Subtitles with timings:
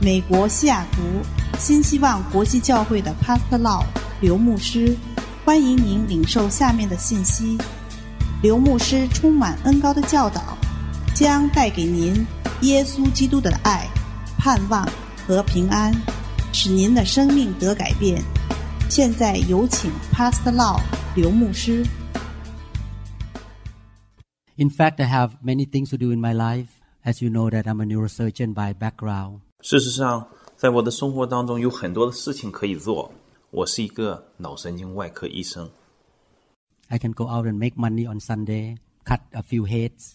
[0.00, 1.00] 美国西雅图
[1.58, 3.84] 新希望国际教会的 Pastor Law
[4.20, 4.96] 刘牧师，
[5.44, 7.56] 欢迎您领受下面的信息。
[8.42, 10.58] 刘牧师充满恩高的教导，
[11.14, 12.26] 将带给您
[12.62, 13.86] 耶稣基督的爱、
[14.38, 14.84] 盼望
[15.24, 15.94] 和平安，
[16.52, 18.20] 使您的生命得改变。
[18.88, 20.80] 现在有请 Pastor Law
[21.14, 21.86] 刘牧师。
[24.56, 26.66] In fact, I have many things to do in my life.
[27.04, 29.40] As you know, that I'm a neurosurgeon by background.
[29.61, 33.11] 事实上，在我的生活当中有很多的事情可以做。
[33.49, 35.69] 我是一个脑神经外科医生
[36.89, 40.13] ，I can go out and make money on Sunday, cut a few heads,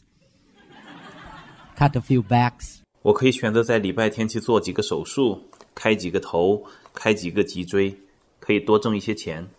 [1.77, 2.79] cut a few backs.
[3.03, 5.43] 我可以选择在礼拜天去做几个手术，
[5.75, 6.65] 开几个头，
[6.95, 7.99] 开几个脊椎，
[8.39, 9.51] 可以多挣一些钱。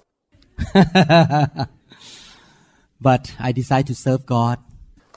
[3.01, 4.59] But I decide to serve God.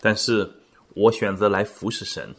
[0.01, 0.51] 但是
[0.95, 2.35] 我选择来服侍神。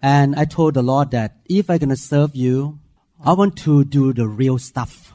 [0.00, 2.78] And I told the Lord that if I'm going to serve you,
[3.22, 5.12] I want to do the real stuff.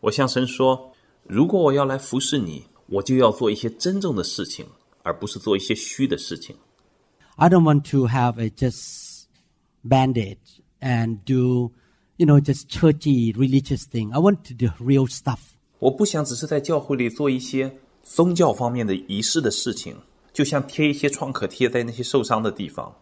[0.00, 4.66] 我向神说，如果我要来服侍你，我就要做一些真正的事情，
[5.02, 6.56] 而不是做一些虚的事情。
[7.36, 9.26] I don't want to have a just
[9.84, 11.72] bandage and do,
[12.16, 14.12] you know, just churchy religious thing.
[14.12, 15.38] I want to do real stuff.
[15.78, 19.96] 我不想只是在教会里做一些宗教方面的仪式的事情，
[20.32, 22.96] 就像贴一些创可贴在那些受伤的地方。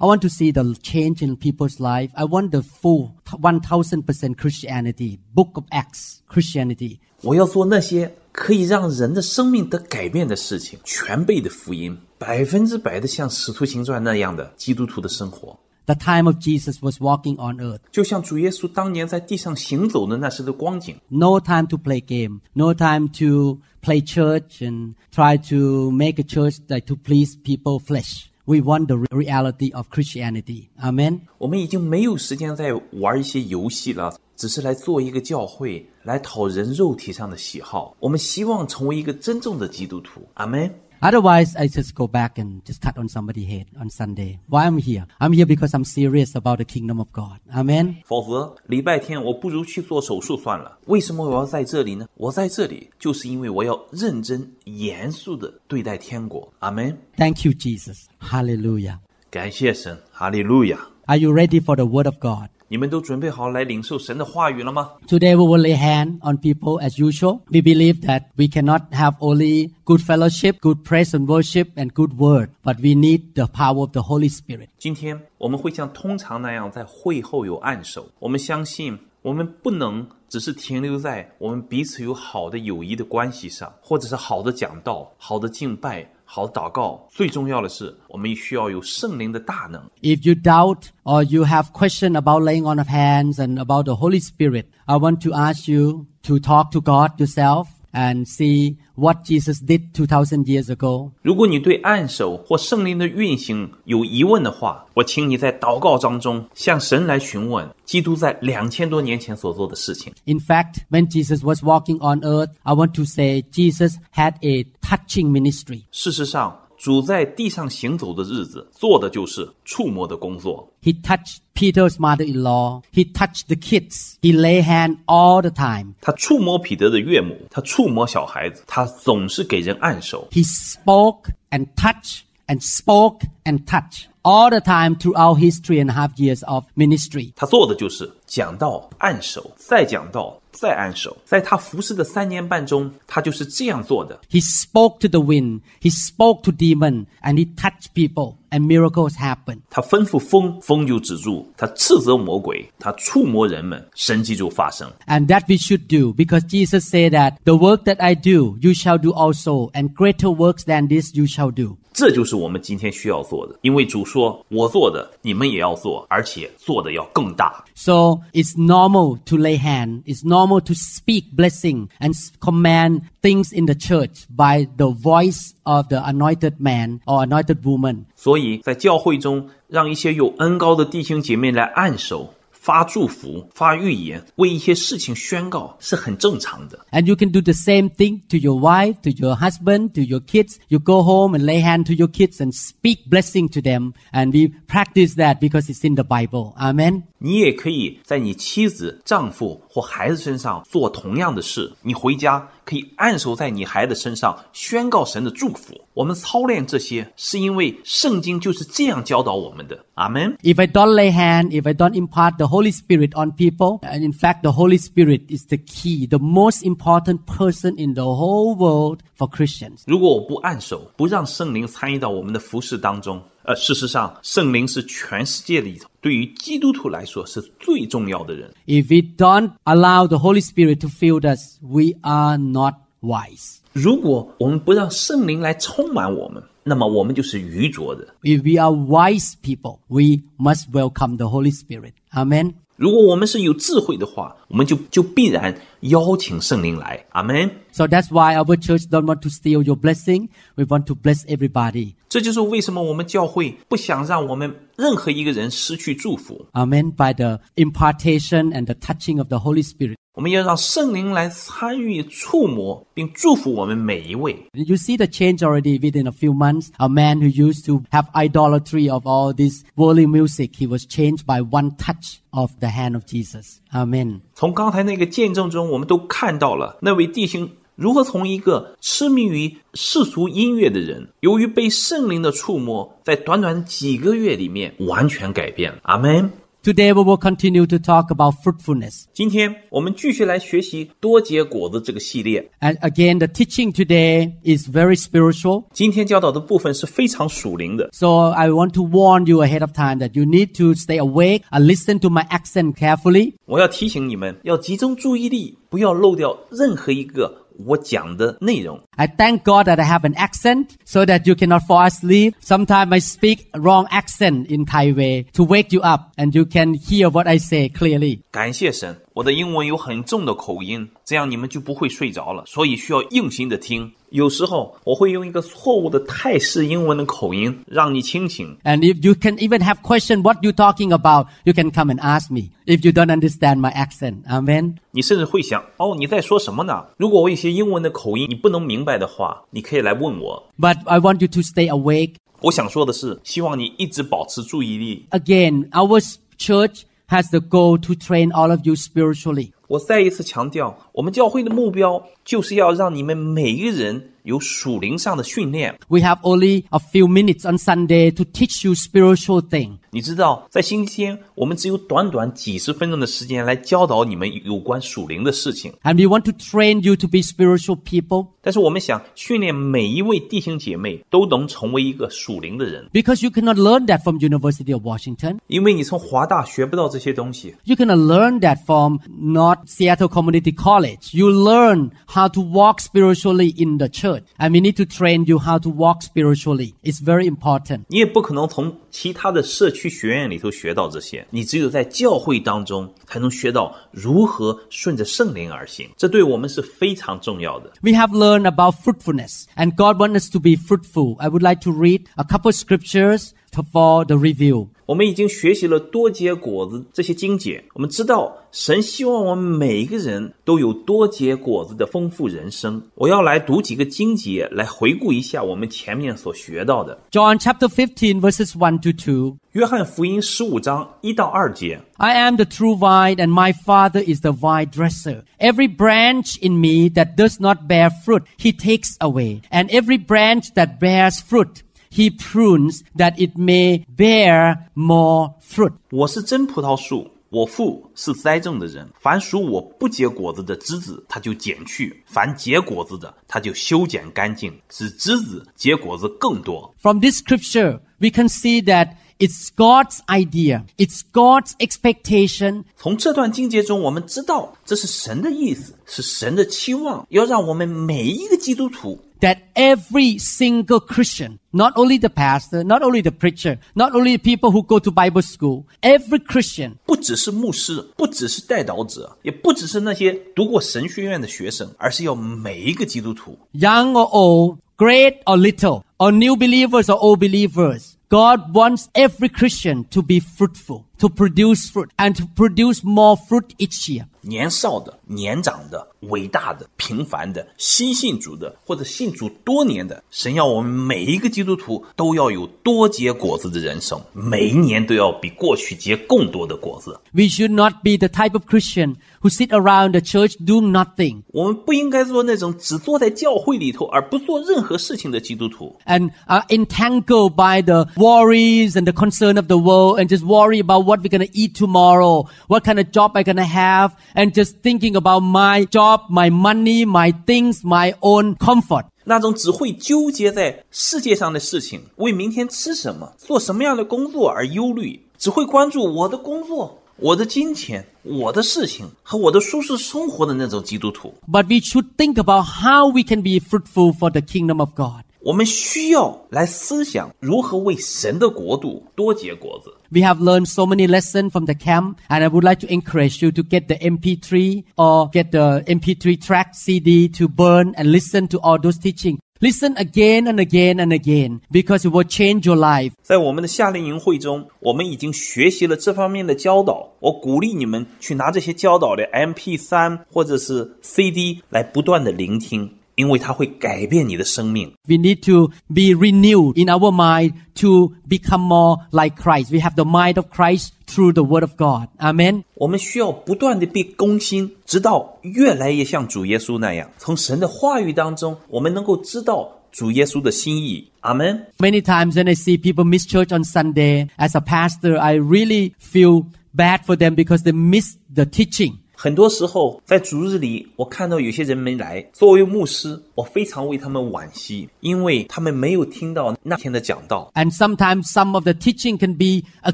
[0.00, 2.10] I want to see the change in people's life.
[2.14, 6.98] I want the full 1000% Christianity, Book of Acts Christianity.
[7.22, 17.80] 我要做那些可以让人的生命得改变的事情，全备的福音，百分之百的像《使徒行传》那样的基督徒的生活， The time of Jesus was walking on earth.
[17.90, 20.96] 就像主耶稣当年在地上行走的那时的光景。
[21.08, 22.40] No time to play game.
[22.52, 27.80] No time to play church and try to make a church like to please people
[27.80, 28.26] flesh.
[28.45, 30.67] We want the reality of Christianity.
[30.77, 31.21] Amen.
[31.37, 37.95] 我们已经没有时间再玩一些游戏了，只是来做一个教会，来讨人肉体上的喜好。
[38.01, 40.27] 我们希望成为一个真正的基督徒。
[40.35, 40.71] Amen.。
[41.02, 44.40] Otherwise, I just go back and just cut on somebody's head on Sunday.
[44.48, 45.06] Why I'm here?
[45.20, 47.38] I'm here because I'm serious about the kingdom of God.
[47.52, 48.02] Amen.
[48.04, 50.78] 否则礼拜天我不如去做手术算了。
[50.86, 52.06] 为什么我要在这里呢？
[52.14, 56.52] 我在这里就是因为我要认真严肃的对待天国。
[56.58, 56.98] 阿门。
[57.16, 58.06] Thank you, Jesus.
[58.20, 58.98] Hallelujah.
[59.30, 60.80] 感谢神，哈利路亚！
[61.04, 62.48] Are you ready for the word of God?
[62.73, 67.41] 你们都准备好来领受神的话语了吗？Today we will lay hand on people as usual.
[67.51, 72.17] We believe that we cannot have only good fellowship, good praise and worship, and good
[72.17, 74.69] word, but we need the power of the Holy Spirit.
[74.79, 78.07] 今天我们会像通常那样在会后有按手。
[78.17, 87.06] 我们相信，我们不能只是停留在我们彼此有好的友谊的关系上，或者是好的讲道、好的敬拜、好的祷告。
[87.10, 89.82] 最重要的是，我们需要有圣灵的大能。
[90.02, 93.94] If you doubt or you have question about laying on of hands and about the
[93.94, 99.24] Holy Spirit, I want to ask you to talk to God yourself and see what
[99.24, 101.10] Jesus did 2000 years ago.
[101.22, 110.12] 如果你对按手或圣灵的运行有疑问的话，我请你在祷告当中向神来询问基督在两千多年前所做的事情。
[110.26, 114.64] In fact, when Jesus was walking on earth, I want to say Jesus had a
[114.82, 115.84] touching ministry.
[115.90, 120.69] 事实上， 主在地上行走的日子，做的就是触摸的工作。
[120.81, 122.81] He touched Peter's mother-in-law.
[122.93, 124.15] He touched the kids.
[124.21, 125.93] He lay hand all the time.
[126.01, 130.27] 他触摸彼得的岳母，他触摸小孩子，他总是给人按手。
[130.33, 135.93] He spoke and touched and spoke and touched all the time throughout his three and a
[135.93, 137.31] half years of ministry.
[137.37, 141.16] 他做的就是讲道、按手，再讲道，再按手。
[141.24, 144.18] 在他服侍的三年半中，他就是这样做的。
[144.30, 145.60] He spoke to the wind.
[145.80, 149.60] He spoke to demon and he touched people and miracles happened.
[149.70, 154.90] 他吩咐风，风就止住；他斥责魔鬼，他触摸人们，神迹就发生。
[155.06, 158.72] And that we should do because Jesus said that the work that I do, you
[158.72, 161.76] shall do also and greater works than this you shall do.
[161.94, 167.64] 这就是我们今天需要做的，因为主说：“我做的，你们也要做，而且做的要更大。
[167.74, 170.02] So it's normal to lay hand.
[170.04, 175.52] It's normal to speak blessing and s- command things in the church by the voice
[175.64, 178.04] of the anointed man or anointed woman.
[178.16, 186.79] ”所以在教会中，让一些有恩高的弟兄姐妹来按手、 发祝福、发预言，为一些事情宣告，是很正常的。
[186.93, 190.55] And you can do the same thing to your wife, to your husband, to your kids.
[190.69, 193.91] You go home and lay hand to your kids and speak blessing to them.
[194.13, 196.53] And we practice that because it's in the Bible.
[196.55, 197.03] Amen.
[197.17, 205.73] 你也可以在你妻子、丈夫或孩子身上做同样的事，你回家可以按手在你孩子身上，宣告神的祝福。
[205.95, 209.83] 我们操练这些，是因为圣经就是这样教导我们的。
[209.95, 210.37] 阿门。
[210.43, 214.11] If I don't lay hand, if I don't impart the Holy Spirit on people, and in
[214.11, 218.99] fact, the Holy Spirit is the key, the most important person in the whole world
[219.17, 219.81] for Christians.
[219.85, 228.49] 如果我不按手，不让圣灵参与到我们的服饰当中，呃，事实上，圣灵是全世界里头对于基督徒来说是最重要的人。
[228.65, 233.57] If we don't allow the Holy Spirit to fill us, we are not wise.
[233.73, 238.07] 如果我们不让圣灵来充满我们，那么我们就是愚拙的。
[238.21, 241.91] If we are wise people, we must welcome the Holy Spirit.
[242.11, 242.53] Amen.
[242.75, 247.04] 如果我们是有智慧的话，我们就就必然邀请圣灵来。
[247.10, 247.50] 阿门。
[247.72, 250.28] So that's why our church don't want to steal your blessing.
[250.56, 251.94] We want to bless everybody.
[252.08, 256.46] 这就是为什么我们教会不想让我们任何一个人失去祝福。
[256.52, 256.92] Amen.
[256.92, 259.96] By the impartation and the touching of the Holy Spirit.
[260.14, 264.36] 我们要让圣灵来参与、触摸，并祝福我们每一位。
[264.52, 266.70] You see the change already within a few months.
[266.78, 271.24] A man who used to have idolatry of all this worldly music, he was changed
[271.24, 273.60] by one touch of the hand of Jesus.
[273.72, 274.22] Amen.
[274.43, 285.79] 从刚才那个见证中，我们都看到了那位弟兄如何从一个痴迷于世俗音乐的人，由于被圣灵的触摸，在短短几个月里面完全改变了。
[285.83, 286.29] 阿门。
[286.62, 289.04] Today we will continue to talk about fruitfulness.
[289.14, 292.50] 今天我们继续来学习多结果子这个系列。
[292.60, 295.64] And again, the teaching today is very spiritual.
[295.72, 300.98] 今天教导的部分是非常属灵的， So I want to warn you ahead of time that you need to stay
[300.98, 303.34] awake and listen to my accent carefully.
[303.46, 308.80] 我要提醒你们要集中注意力，不要漏掉任何一个 我讲的内容。
[308.96, 312.34] I thank God that I have an accent so that you cannot fall asleep.
[312.40, 316.74] Sometimes I speak wrong accent in Thai way to wake you up and you can
[316.74, 318.20] hear what I say clearly.
[318.30, 323.90] 感谢神， 我的英文有很重的口音，这样你们就不会睡着了，所以需要用心的听。
[324.10, 328.56] 有时候我会用一个错误的泰式英文的口音让你清醒。
[328.64, 332.00] And if you can even have question what you talking about, you can come and
[332.00, 334.24] ask me if you don't understand my accent.
[334.26, 334.76] Amen.
[334.92, 336.86] 你甚至会想，哦，你在说什么呢？
[336.96, 340.42] 如果我有些英文的口音你不能明白的话，你可以来问我。
[340.58, 342.14] But I want you to stay awake.
[342.40, 345.04] 我想说的是，希望你一直保持注意力。
[345.10, 346.00] Again, our
[346.38, 349.51] church Has the goal to train all of you spiritually.
[349.67, 355.78] 我再一次强调，我们教会的目标就是要让你们每一个人有属灵上的训练。
[355.88, 359.78] We have only a few minutes on Sunday to teach you spiritual things.
[359.90, 365.72] 你知道，在星期天，我们只有短短几十分钟的时间来教导你们有关属灵的事情。
[365.82, 373.86] And we want to train you to be spiritual people 但是我们想训练每一位弟兄姐妹都能成为一个属灵的人， because you cannot learn
[373.86, 375.38] that from University of Washington.
[375.46, 381.16] 因为你从华大学不到这些东西， You cannot learn that from not Seattle Community College.
[381.16, 384.11] You learn how to walk spiritually in the church.
[384.38, 386.74] And we need to train you how to walk spiritually.
[386.82, 387.84] It's very important.
[387.88, 397.72] 你也不可能从其他的社区学院里头学到这些，你只有在教会当中才能学到如何顺着圣灵而行，这对我们是非常重要的。
[397.82, 401.16] We have learned about fruitfulness and God wants us to be fruitful.
[401.18, 404.68] I would like to read a couple scriptures to- for the review.
[404.86, 412.82] 我们已经学习了多结果子这些经节，我们知道神希望我们每一个人都有多结果子的丰富人生。
[412.94, 416.98] 我要来读几个经节，来回顾一下我们前面所学到的。
[417.10, 419.36] John chapter 15 verses 1 to 2.
[419.52, 425.24] 约翰福音十五章一到二节， I am the true vine and my father is the vine dresser.
[425.38, 429.40] Every branch in me that does not bear fruit, he takes away.
[429.50, 431.62] And every branch that bears fruit,
[431.93, 435.73] He prunes that it may bear more fruit.
[435.91, 438.89] 我是真葡萄树，我父是栽种的人。
[438.99, 446.73] 凡属我不结果子的枝子，他就剪去；凡结果子的，他就修剪干净，使枝子结果子更多。
[446.79, 450.63] From this scripture, we can see that it's God's idea.
[450.77, 463.58] It's God's expectation 从这段经节中，我们知道这是神的意思，是神的期望，要让我们每一个基督徒，that every single Christian, not only the pastor, not only the preacher,
[463.74, 474.58] not only the people who go to Bible school, every Christian 不只是牧师，不只是带导者，也不只是那些读过神学院的学生，而是要每一个基督徒， young or old,
[474.76, 477.94] great or little, or new believers or old believers.
[478.08, 483.54] God wants every Christian to be fruitful, to produce fruit and to produce more fruit
[483.58, 484.06] each year.
[484.20, 496.98] 年少的、年长的、伟大的、平凡的、新信主的，或者信主多年的，神要我们每一个基督徒都要有多结果子的人生，每一年都要比过去结更多的果子。
[497.12, 501.22] We should not be the type of Christian who sit around the church doing nothing
[501.28, 505.76] 我们不应该做那种只坐在教会里头而不做任何事情的基督徒。
[505.86, 510.60] and are entangled by the worries and the concern of the world and just worry
[510.60, 513.92] about what we're going to eat tomorrow, what kind of job I'm going to have,
[514.14, 518.86] and just thinking about my job, my money, my things, my own comfort.
[519.04, 531.14] 那种只会纠结在世界上的事情，为明天吃什么、做什么样的工作而忧虑，只会关注我的工作、我的金钱、我的事情和我的舒适生活的那种基督徒。
[531.26, 535.04] But we should think about how we can be fruitful for the kingdom of God.
[535.22, 539.72] 我们需要来思想如何为神的国度多结果子。
[539.90, 543.22] We have learned so many lessons from the camp, and I would like to encourage
[543.22, 548.28] you to get the MP3 or get the MP3 track CD to burn and listen
[548.28, 549.18] to all those teaching.
[549.40, 552.92] Listen again and again and again because it will change your life.
[553.02, 556.90] 在我们的夏令营会中，我们已经学习了这方面的教导。
[556.98, 564.72] 我鼓励你们去拿这些教导的 MP 3或者是 CD 来不断的聆听， 因为它会改变你的生命。
[564.86, 569.52] We need to be renewed in our mind to become more like Christ.
[569.52, 571.88] We have the mind of Christ through the Word of God.
[571.98, 572.42] Amen.
[572.54, 580.90] 我们需要不断的被更新，直到越来越像主耶稣那样，从神的话语当中，我们能够知道主耶稣的心意。
[581.00, 581.46] 阿门。
[581.58, 585.74] Many times when I see people miss church on Sunday, as a pastor, I really
[585.78, 588.78] feel bad for them because they miss the teaching.
[589.03, 592.01] 很多时候，在主日里，我看到有些人没来。
[592.13, 597.29] 作为牧师，我非常为他们惋惜，因为他们没有听到那天的讲道。
[597.35, 599.73] And sometimes some of the teaching can be a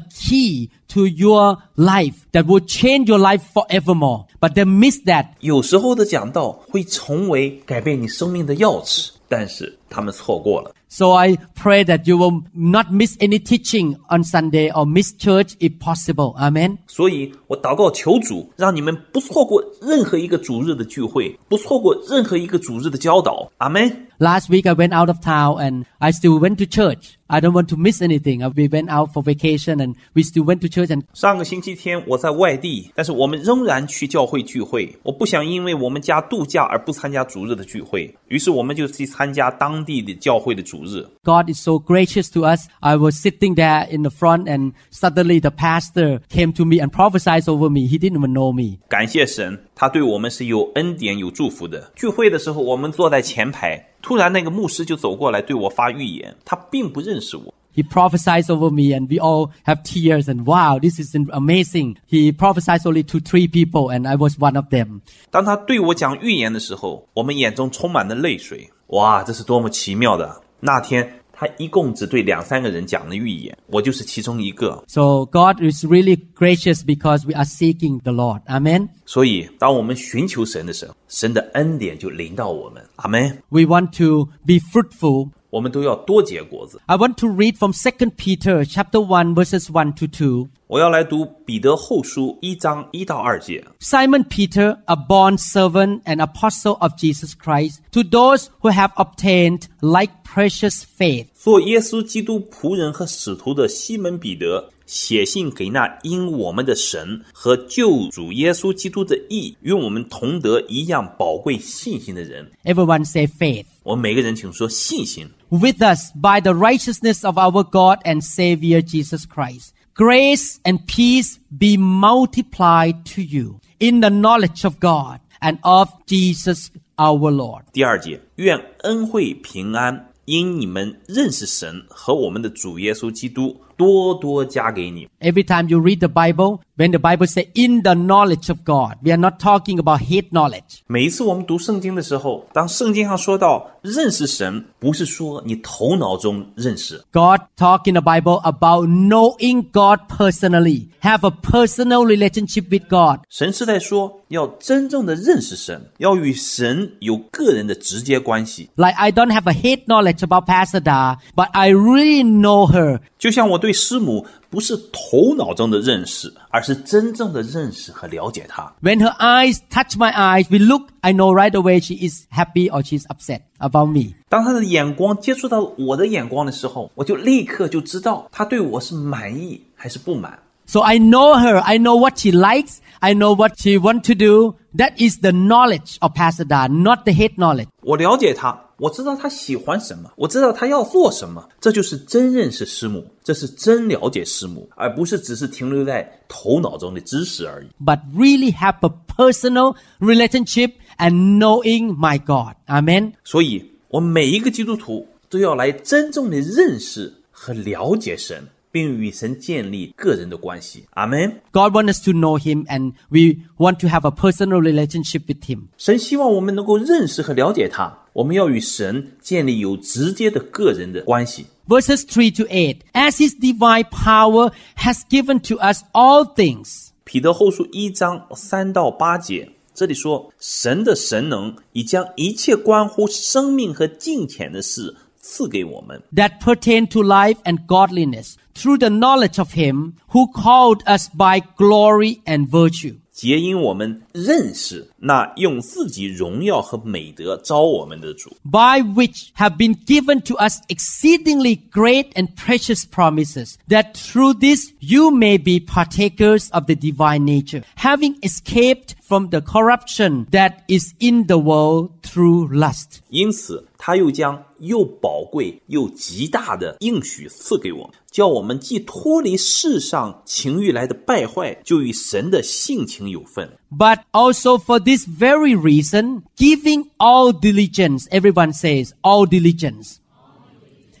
[0.00, 4.26] key to your life that will change your life forevermore.
[4.40, 10.74] But they miss that 有时候的讲道会成为改变你生命的钥匙，但是他们错过了。
[10.92, 15.78] So I pray that you will not miss any teaching on Sunday or miss church if
[15.78, 16.34] possible.
[16.36, 16.78] Amen.
[16.88, 23.52] 所以我祷告求主，让你们不错过任何一个主日的聚会，不错过任何一个主日的教导。
[23.58, 24.09] Amen.。
[24.19, 27.17] Last week I went out of town and I still went to church.
[27.27, 28.43] I don't want to miss anything.
[28.43, 34.95] Uh, We went out for vacation and we still went to church and 上个星期天我在外地，但是我们仍然去教会聚会。
[35.03, 41.05] 我不想因为我们家度假而不参加主日的聚会，于是我们就去参加当地的教会的主日。
[41.23, 42.67] God is so gracious to us.
[42.79, 46.91] I was sitting there in the front and suddenly the pastor came to me and
[46.91, 47.87] prophesied over me.
[47.87, 48.77] He didn't even know me.
[48.87, 51.91] 感谢神，他对我们是有恩典、有祝福的。
[51.95, 57.54] 聚会的时候，我们坐在前排， 突然那个牧师就走过来对我发预言，他并不认识我。
[57.72, 61.96] He prophesies over me and we all have tears and wow, this is amazing.
[62.08, 65.02] He prophesies only to three people and I was one of them.
[65.30, 68.70] 当他对我讲预言的时候，我们眼中充满了泪水。
[68.88, 70.42] 哇，这是多么奇妙的！
[70.58, 74.83] 那天他一共只对两三个人讲了预言，我就是其中一个。
[74.87, 78.41] So God is really gracious because we are seeking the Lord.
[78.47, 78.87] Amen.
[79.05, 82.81] 所以，当我们寻求神的时候，神的恩典就临到我们。
[82.95, 83.41] 阿门。
[83.49, 85.29] We want to be fruitful.
[85.49, 86.79] 我们都要多结果子。
[86.85, 90.47] I want to read from 2 Peter chapter 1 verses 1 to 2.
[90.67, 93.63] 我要来读彼得后书一章一到二节。
[93.79, 99.67] Simon Peter, a bond servant and apostle of Jesus Christ, to those who have obtained
[99.81, 112.49] like precious faith, 做耶稣基督仆人和使徒的西门彼得，写信给那因我们的神和救主耶稣基督的义与我们同得一样宝贵信心的人。
[112.63, 113.65] everyone say faith.
[113.83, 115.29] 我们每个人请说信心。
[115.49, 119.73] With us by the righteousness of our God and Savior Jesus Christ.
[119.93, 126.71] Grace and peace be multiplied to you in the knowledge of God and of Jesus
[126.97, 127.63] our Lord.
[127.71, 135.07] 第二节，愿恩惠平安因你们认识神和我们的主耶稣基督 多多加给你。
[135.19, 138.97] Every time you read the Bible, when the Bible say in the knowledge of God,
[139.03, 140.79] we are not talking about hate knowledge.
[140.87, 152.87] 每一次我们读圣经的时候，当圣经上说到认识神，不是说你头脑中认识， God talk in the Bible about knowing God personally, have a personal relationship with
[152.87, 153.21] God.
[153.29, 158.69] 神是在说要真正的认识神，要与神有个人的直接关系。
[158.75, 162.99] Like I don't have a hate knowledge about Pastor Da, but I really know her.
[163.17, 168.72] 就像我对 对师母不是头脑中的认识，而是真正的认识和了解她。
[168.82, 170.88] When her eyes touch my eyes, we look.
[171.02, 174.14] I know right away she is happy or she is upset about me.
[174.28, 180.36] 当她的眼光接触到我的眼光的时候，我就立刻就知道她对我是满意还是不满。
[180.66, 181.60] So I know her.
[181.60, 182.78] I know what she likes.
[182.98, 184.56] I know what she want to do.
[184.76, 187.68] That is the knowledge of Pastor Da, not the hate knowledge.
[187.82, 188.58] 我了解她。
[188.80, 197.68] 我知道他喜欢什么，我知道他要做什么，这就是真认识师母，这是真了解师母，而不是只是停留在头脑中的知识而已。
[197.84, 202.54] But really have a personal relationship and knowing my God.
[202.66, 203.12] Amen.
[203.22, 210.85] 所以，我每一个基督徒都要来真正的认识和了解神，并与神建立个人的关系。
[210.91, 211.41] 阿门。
[211.51, 215.43] God wants us to know Him and we want to have a personal relationship with
[215.45, 215.67] Him.
[215.77, 221.45] 神希望我们能够认识和了解他，我们要与神建立有直接的个人的关系。
[221.67, 222.77] Verses 3 to 8.
[222.93, 226.89] As His divine power has given to us all things.
[227.03, 241.09] 彼得后书一章三到八节，这里说，神的神能已将一切关乎生命和金钱的事赐给我们， that pertain to life and godliness through the knowledge of him who called us
[241.09, 242.95] by glory and virtue.
[243.11, 254.33] 皆因我们认识那用自己荣耀和美德招我们的主， by which have been given to us exceedingly great and precious promises, that through
[254.33, 260.63] this you may be partakers of the divine nature, having escaped from the corruption that
[260.67, 262.99] is in the world through lust.
[263.09, 273.57] 因此他又将又宝贵又极大的应许赐给我们，叫我们既脱离世上情欲来的败坏，就与神的性情有份。
[273.71, 279.97] But also for this very reason, giving all diligence, everyone says all diligence.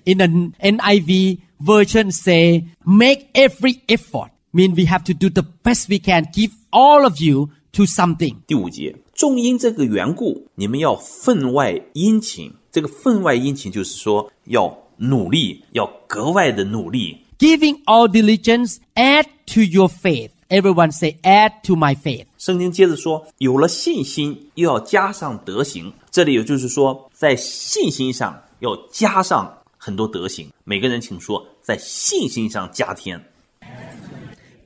[0.05, 0.27] In the
[0.59, 4.29] NIV version say, make every effort.
[4.53, 8.36] Mean we have to do the best we can, give all of you to something.
[8.46, 12.52] 第五节，重因这个缘故，你们要分外殷勤。
[12.72, 17.18] 这个分外殷勤就是说要努力，要格外的努力。
[17.38, 20.30] Giving all diligence, add to your faith.
[20.48, 22.26] Everyone say, add to my faith.
[22.36, 25.92] 圣经接着说，有了信心，又要加上德行。
[26.10, 30.50] 这里也就是说，在信心上要加上很多德行。
[30.64, 33.24] 每个人请说，在信心上加添。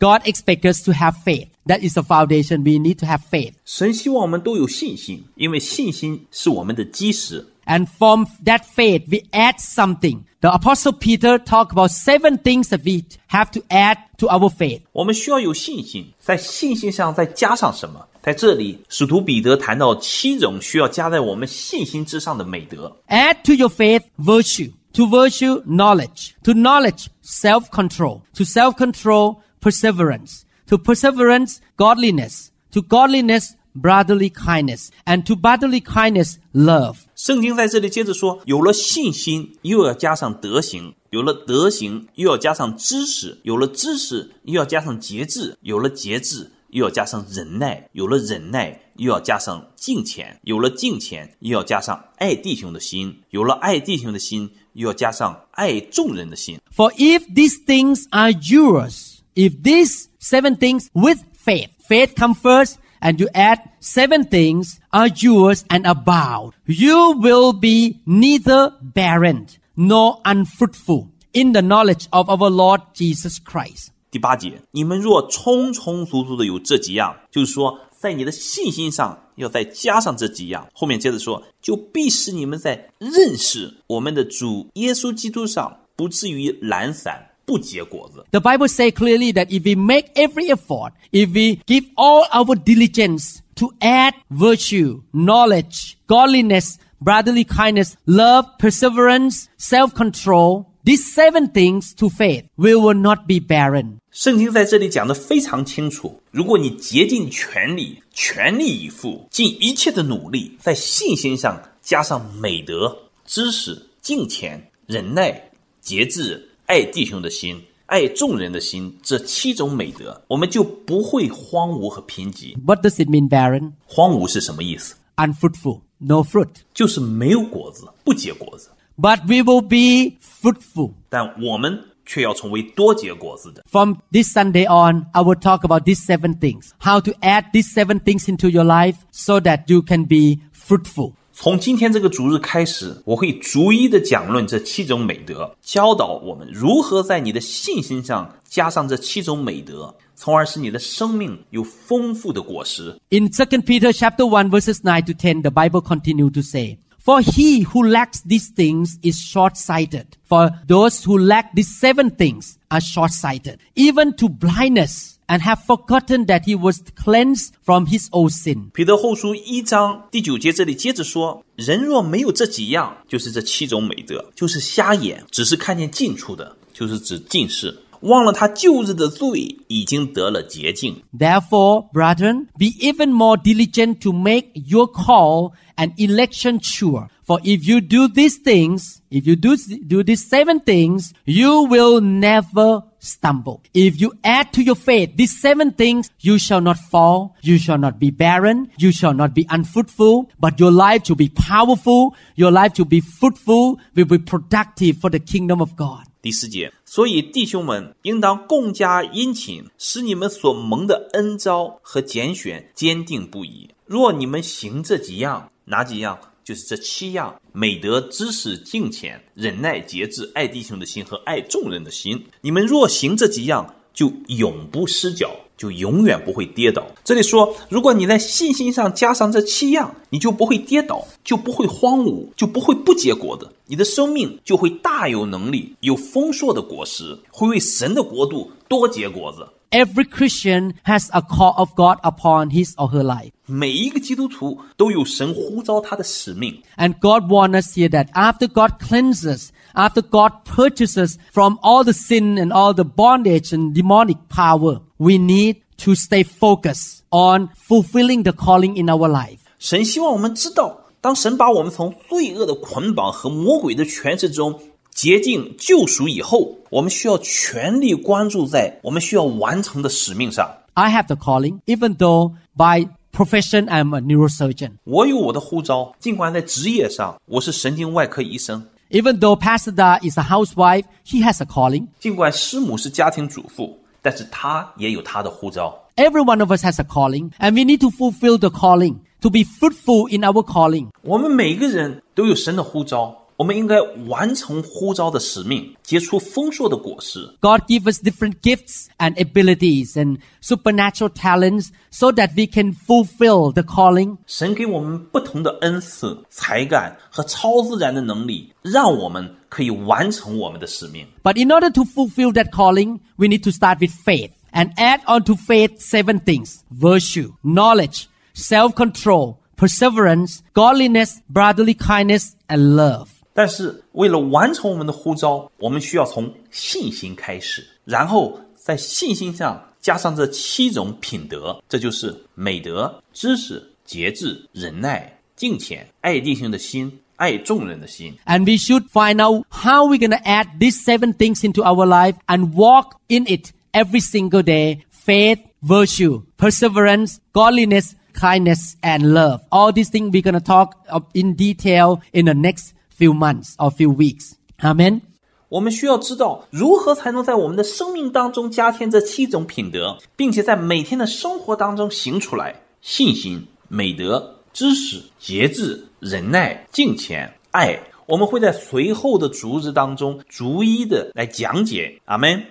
[0.04, 1.50] God expects us to have faith.
[1.66, 2.64] That is the foundation.
[2.64, 3.54] We need to have faith.
[3.66, 7.46] 神希望我们都有信心，因为信心是我们的基石。
[7.66, 10.22] And from that faith, we add something.
[10.42, 14.82] The apostle Peter talked about seven things that we have to add to our faith.
[14.94, 18.08] 我们需要有信心，在信心上再加上什么？
[18.22, 22.96] 在这里，使徒彼得谈到七种需要加在我们信心之上的美德。
[23.10, 24.72] Add to your faith virtue.
[24.94, 26.32] To virtue, knowledge.
[26.44, 28.22] To knowledge, self-control.
[28.34, 30.42] To self-control, perseverance.
[30.68, 32.50] To perseverance, godliness.
[32.72, 34.90] To godliness, brotherly kindness.
[35.06, 36.98] And to brotherly kindness, love.
[37.16, 56.60] 圣经在这里接着说，有了信心，又要加上德行；有了德行，又要加上知识；有了知识，又要加上节制；有了节制，又要加上忍耐；有了忍耐，又要加上敬虔；有了敬虔，又要加上爱弟兄的心；有了爱弟兄的心，又要加上爱众人的心。
[56.76, 62.76] For if these things are yours, if these seven things with faith, faith come first,
[63.02, 70.20] and you add seven things are yours and abound, you will be neither barren nor
[70.26, 73.92] unfruitful in the knowledge of our Lord Jesus Christ.
[74.12, 80.68] 第八节，你们若充充足足的有这几样，就是说，在你的信心上要再加上这几样。
[80.74, 88.26] 后面接着说，就必使你们在认识我们的主耶稣基督上，不至于懒散， 不结果子。
[88.32, 92.56] The Bible says clearly that if we make every effort, if we give all our
[92.56, 102.10] diligence to add virtue, knowledge, godliness, brotherly kindness, love, perseverance, self-control, these seven things to
[102.10, 104.00] faith, we will not be barren.
[104.12, 115.52] 圣经在这里讲的非常清楚，如果你竭尽全力、全力以赴，尽一切的努力，在信心上加上美德、知识、敬虔、忍耐、
[115.82, 122.56] 节制、 爱弟兄的心、爱众人的心这七种美德，我们就不会荒芜和贫瘠。
[122.66, 123.74] What does it mean barren?
[123.86, 124.96] 荒芜是什么意思？
[125.16, 126.50] Unfruitful, no fruit.
[126.74, 128.70] 就是没有果子，不结果子。
[128.98, 130.92] But we will be fruitful.
[131.10, 133.64] 但我们却要成为多结果子的。
[133.70, 136.72] From this Sunday on, I will talk about these seven things.
[136.80, 141.14] How to add these seven things into your life so that you can be fruitful.
[141.34, 153.00] 从今天这个主日开始，我会逐一的讲论这七种美德，教导我们如何在你的信心上加上这七种美德，从而使你的生命有丰富的果实。
[153.10, 157.22] In 2 Peter chapter 1 verses 9 to 10, the Bible continue to say, For
[157.22, 160.06] he who lacks these things is short sighted.
[160.28, 165.60] For those who lack these seven things are short sighted, even to blindness, and have
[165.66, 168.72] forgotten that he was cleansed from his old sin.
[168.74, 181.04] 彼得后书一章第九节这里接着说：人若没有这几样，就是这七种美德，就是瞎眼，只是看见近处的，就是指近视，忘了他旧日的罪已经得了洁净。
[181.18, 187.08] Therefore, brethren, be even more diligent to make your call and election sure.
[187.24, 189.56] For if you do these things, if you do,
[189.88, 193.62] do these seven things, you will never stumble.
[193.74, 197.78] If you add to your faith these seven things, you shall not fall, you shall
[197.78, 202.52] not be barren, you shall not be unfruitful, but your life will be powerful, your
[202.52, 206.06] life will be fruitful, will be productive for the kingdom of God.
[206.22, 213.70] 第四节，所以弟兄们应当共加殷勤，使你们所蒙的恩招和拣选坚定不移。
[213.86, 216.20] 若你们行这几样，哪几样？
[216.45, 222.27] 就是这七样：美德、知识、敬虔、忍耐、节制、爱弟兄的心和爱众人的心。
[222.43, 226.86] 你们若行这几样，就永不失脚，就永远不会跌倒。
[227.04, 233.50] 这里说，如果你在信心上加上这七样，你就不会跌倒，就不会荒芜，就不会不结果子。
[233.66, 239.48] 你的生命就会大有能力，有丰硕的果实，会为神的国度多结果子。
[239.72, 243.30] Every Christian has a call of God upon his or her life.
[243.46, 251.84] 每一个基督徒都有神呼召他的使命， And God wants us here that after God cleanses, after God purchases from all
[251.84, 257.50] the sin and all the bondage and demonic power, we need to stay focused on
[257.56, 259.40] fulfilling the calling in our life.
[259.60, 264.60] 神希望我们知道，当神把我们从罪恶的捆绑和魔鬼的权势中
[264.92, 270.50] 洁净救赎以后，我们需要全力关注在我们需要完成的使命上。
[270.74, 274.72] I have the calling, even though by profession I'm a neurosurgeon.
[274.84, 281.89] 我有我的呼召，尽管在职业上我是神经外科医生， even though Pastor Da is a housewife, she has a calling.
[282.01, 285.79] 尽管师母是家庭主妇，但是她也有她的呼召。
[285.97, 289.45] Every one of us has a calling, and we need to fulfill the calling to be
[289.45, 290.89] fruitful in our calling.
[291.03, 293.17] 我们每一个人都有神的呼召。
[293.38, 297.22] 我们应该完成呼召的使命，结出丰硕的果实。
[297.40, 303.54] God give us different gifts and abilities and supernatural talents so that we can fulfill
[303.54, 304.18] the calling.
[304.28, 311.08] 神给我们不同的恩赐、才干和超自然的能力，让我们可以完成我们的使命。
[311.24, 315.00] But in order to fulfill that calling, we need to start with faith and add
[315.08, 316.58] on to faith seven things.
[316.70, 323.12] Virtue, knowledge, self-control, perseverance, godliness, brotherly kindness, and love.
[323.34, 338.14] 但是，为了完成我们的呼召，我们需要从信心开始，然后在信心上加上这七种品德，这就是美德、知识、节制、忍耐、敬虔、爱弟兄的心、爱众人的心。
[338.26, 341.86] And we should find out how we're going to add these seven things into our
[341.86, 344.84] life and walk in it every single day.
[344.92, 349.42] Faith, virtue, perseverance, godliness, kindness, and love.
[349.50, 353.56] All these things we're going to talk of in detail in the next few months
[353.58, 354.34] or few weeks.
[354.60, 355.02] Amen.
[355.50, 367.80] 我们需要知道如何才能在我们的生命当中加添这七种品德，并且在每天的生活当中行出来：信心、美德、知识、节制、忍耐、敬虔、爱。
[368.06, 372.00] 我们会在随后的主日当中逐一的来讲解。
[372.06, 372.44] 阿门。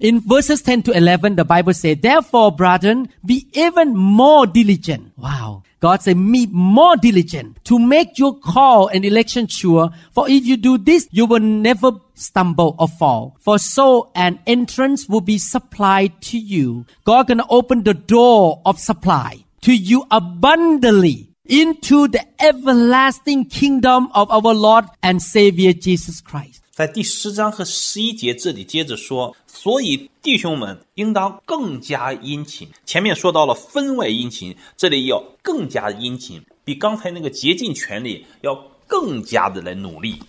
[0.00, 5.10] In verses 10 to 11, the Bible says, Therefore, brethren, be even more diligent.
[5.16, 5.62] Wow.
[5.82, 9.90] God said, be more diligent to make your call and election sure.
[10.12, 13.36] For if you do this, you will never stumble or fall.
[13.40, 16.86] For so an entrance will be supplied to you.
[17.04, 24.30] God gonna open the door of supply to you abundantly into the everlasting kingdom of
[24.30, 26.62] our Lord and Savior Jesus Christ.
[26.78, 32.67] 在第十章和十一节这里接着说， 所以弟兄们应当更加殷勤。
[32.85, 38.53] 前面说到了分外殷勤，这里要更加殷勤，比刚才那个竭尽全力要
[38.87, 40.19] 更加的来努力，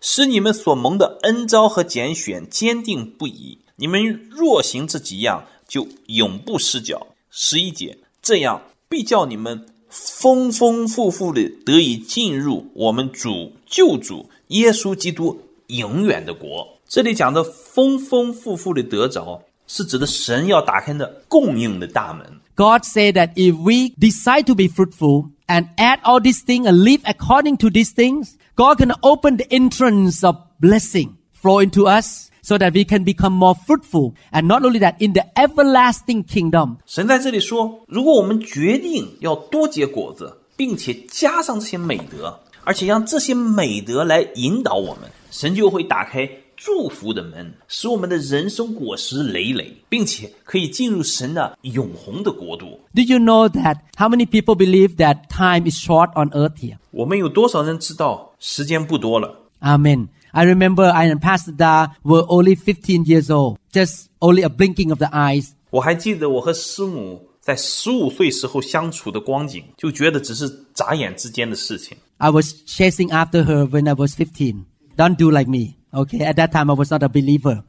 [0.00, 3.58] 使你们所蒙的恩招和拣选坚定不移。
[3.76, 7.06] 你们若行这几样，就永不失脚。
[7.30, 16.79] 十一节，这样必叫你们丰丰富富的得以进入我们主救主耶稣基督永远的国。
[16.90, 22.26] 这里讲的丰丰富富的得着，是指的神要打开的供应的大门。
[22.56, 27.00] God said that if we decide to be fruitful and add all these things and live
[27.04, 32.58] according to these things, God can open the entrance of blessing flow into us so
[32.58, 34.14] that we can become more fruitful.
[34.32, 46.28] And not only that, in the everlasting kingdom, 神在这里说，如果我们决定要多结果子，并且加上这些美德，而而且让这些美德来引导我们，神就会打开
[46.59, 52.79] 祝福的门，使我们的人生果实累累，并且可以进入神的永恒的国度。
[52.93, 56.77] Did you know that how many people believe that time is short on earth here?
[56.91, 59.41] 我们有多少人知道时间不多了？
[59.59, 60.07] Amen.
[60.31, 64.89] I remember I and Pastor Da were only 15 years old, just only a blinking
[64.89, 65.51] of the eyes.
[65.69, 71.97] 我还记得我和师母在十五岁时候相处的光景，就觉得只是眨眼之间的事情。
[72.17, 74.63] I was chasing after her when I was 15.
[74.97, 75.75] Don't do like me.
[75.93, 76.19] Okay.
[76.19, 77.63] At that time, I was not a believer.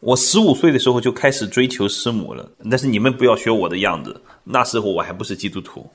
[0.00, 5.90] 我十五岁的时候就开始追求师母了，但是你们不要学我的样子，那时候我还不是基督徒。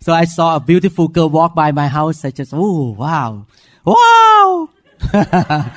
[0.00, 2.26] So I saw a beautiful girl walk by my house.
[2.26, 3.46] I just, oh, wow.
[3.84, 4.68] Wow.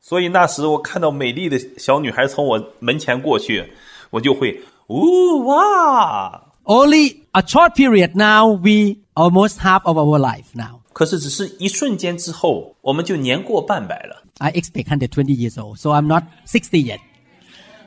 [0.00, 3.72] 所以那时我看到美丽的小女孩从我门前过去，
[4.10, 6.42] 我就会，呜、哇！
[6.68, 10.80] Only a short period now, we almost half of our life now.
[10.92, 14.22] 可是只是一瞬间之后，我们就年过半百了。
[14.38, 15.78] I expect 120 years old.
[15.78, 17.00] So I'm not 60 yet.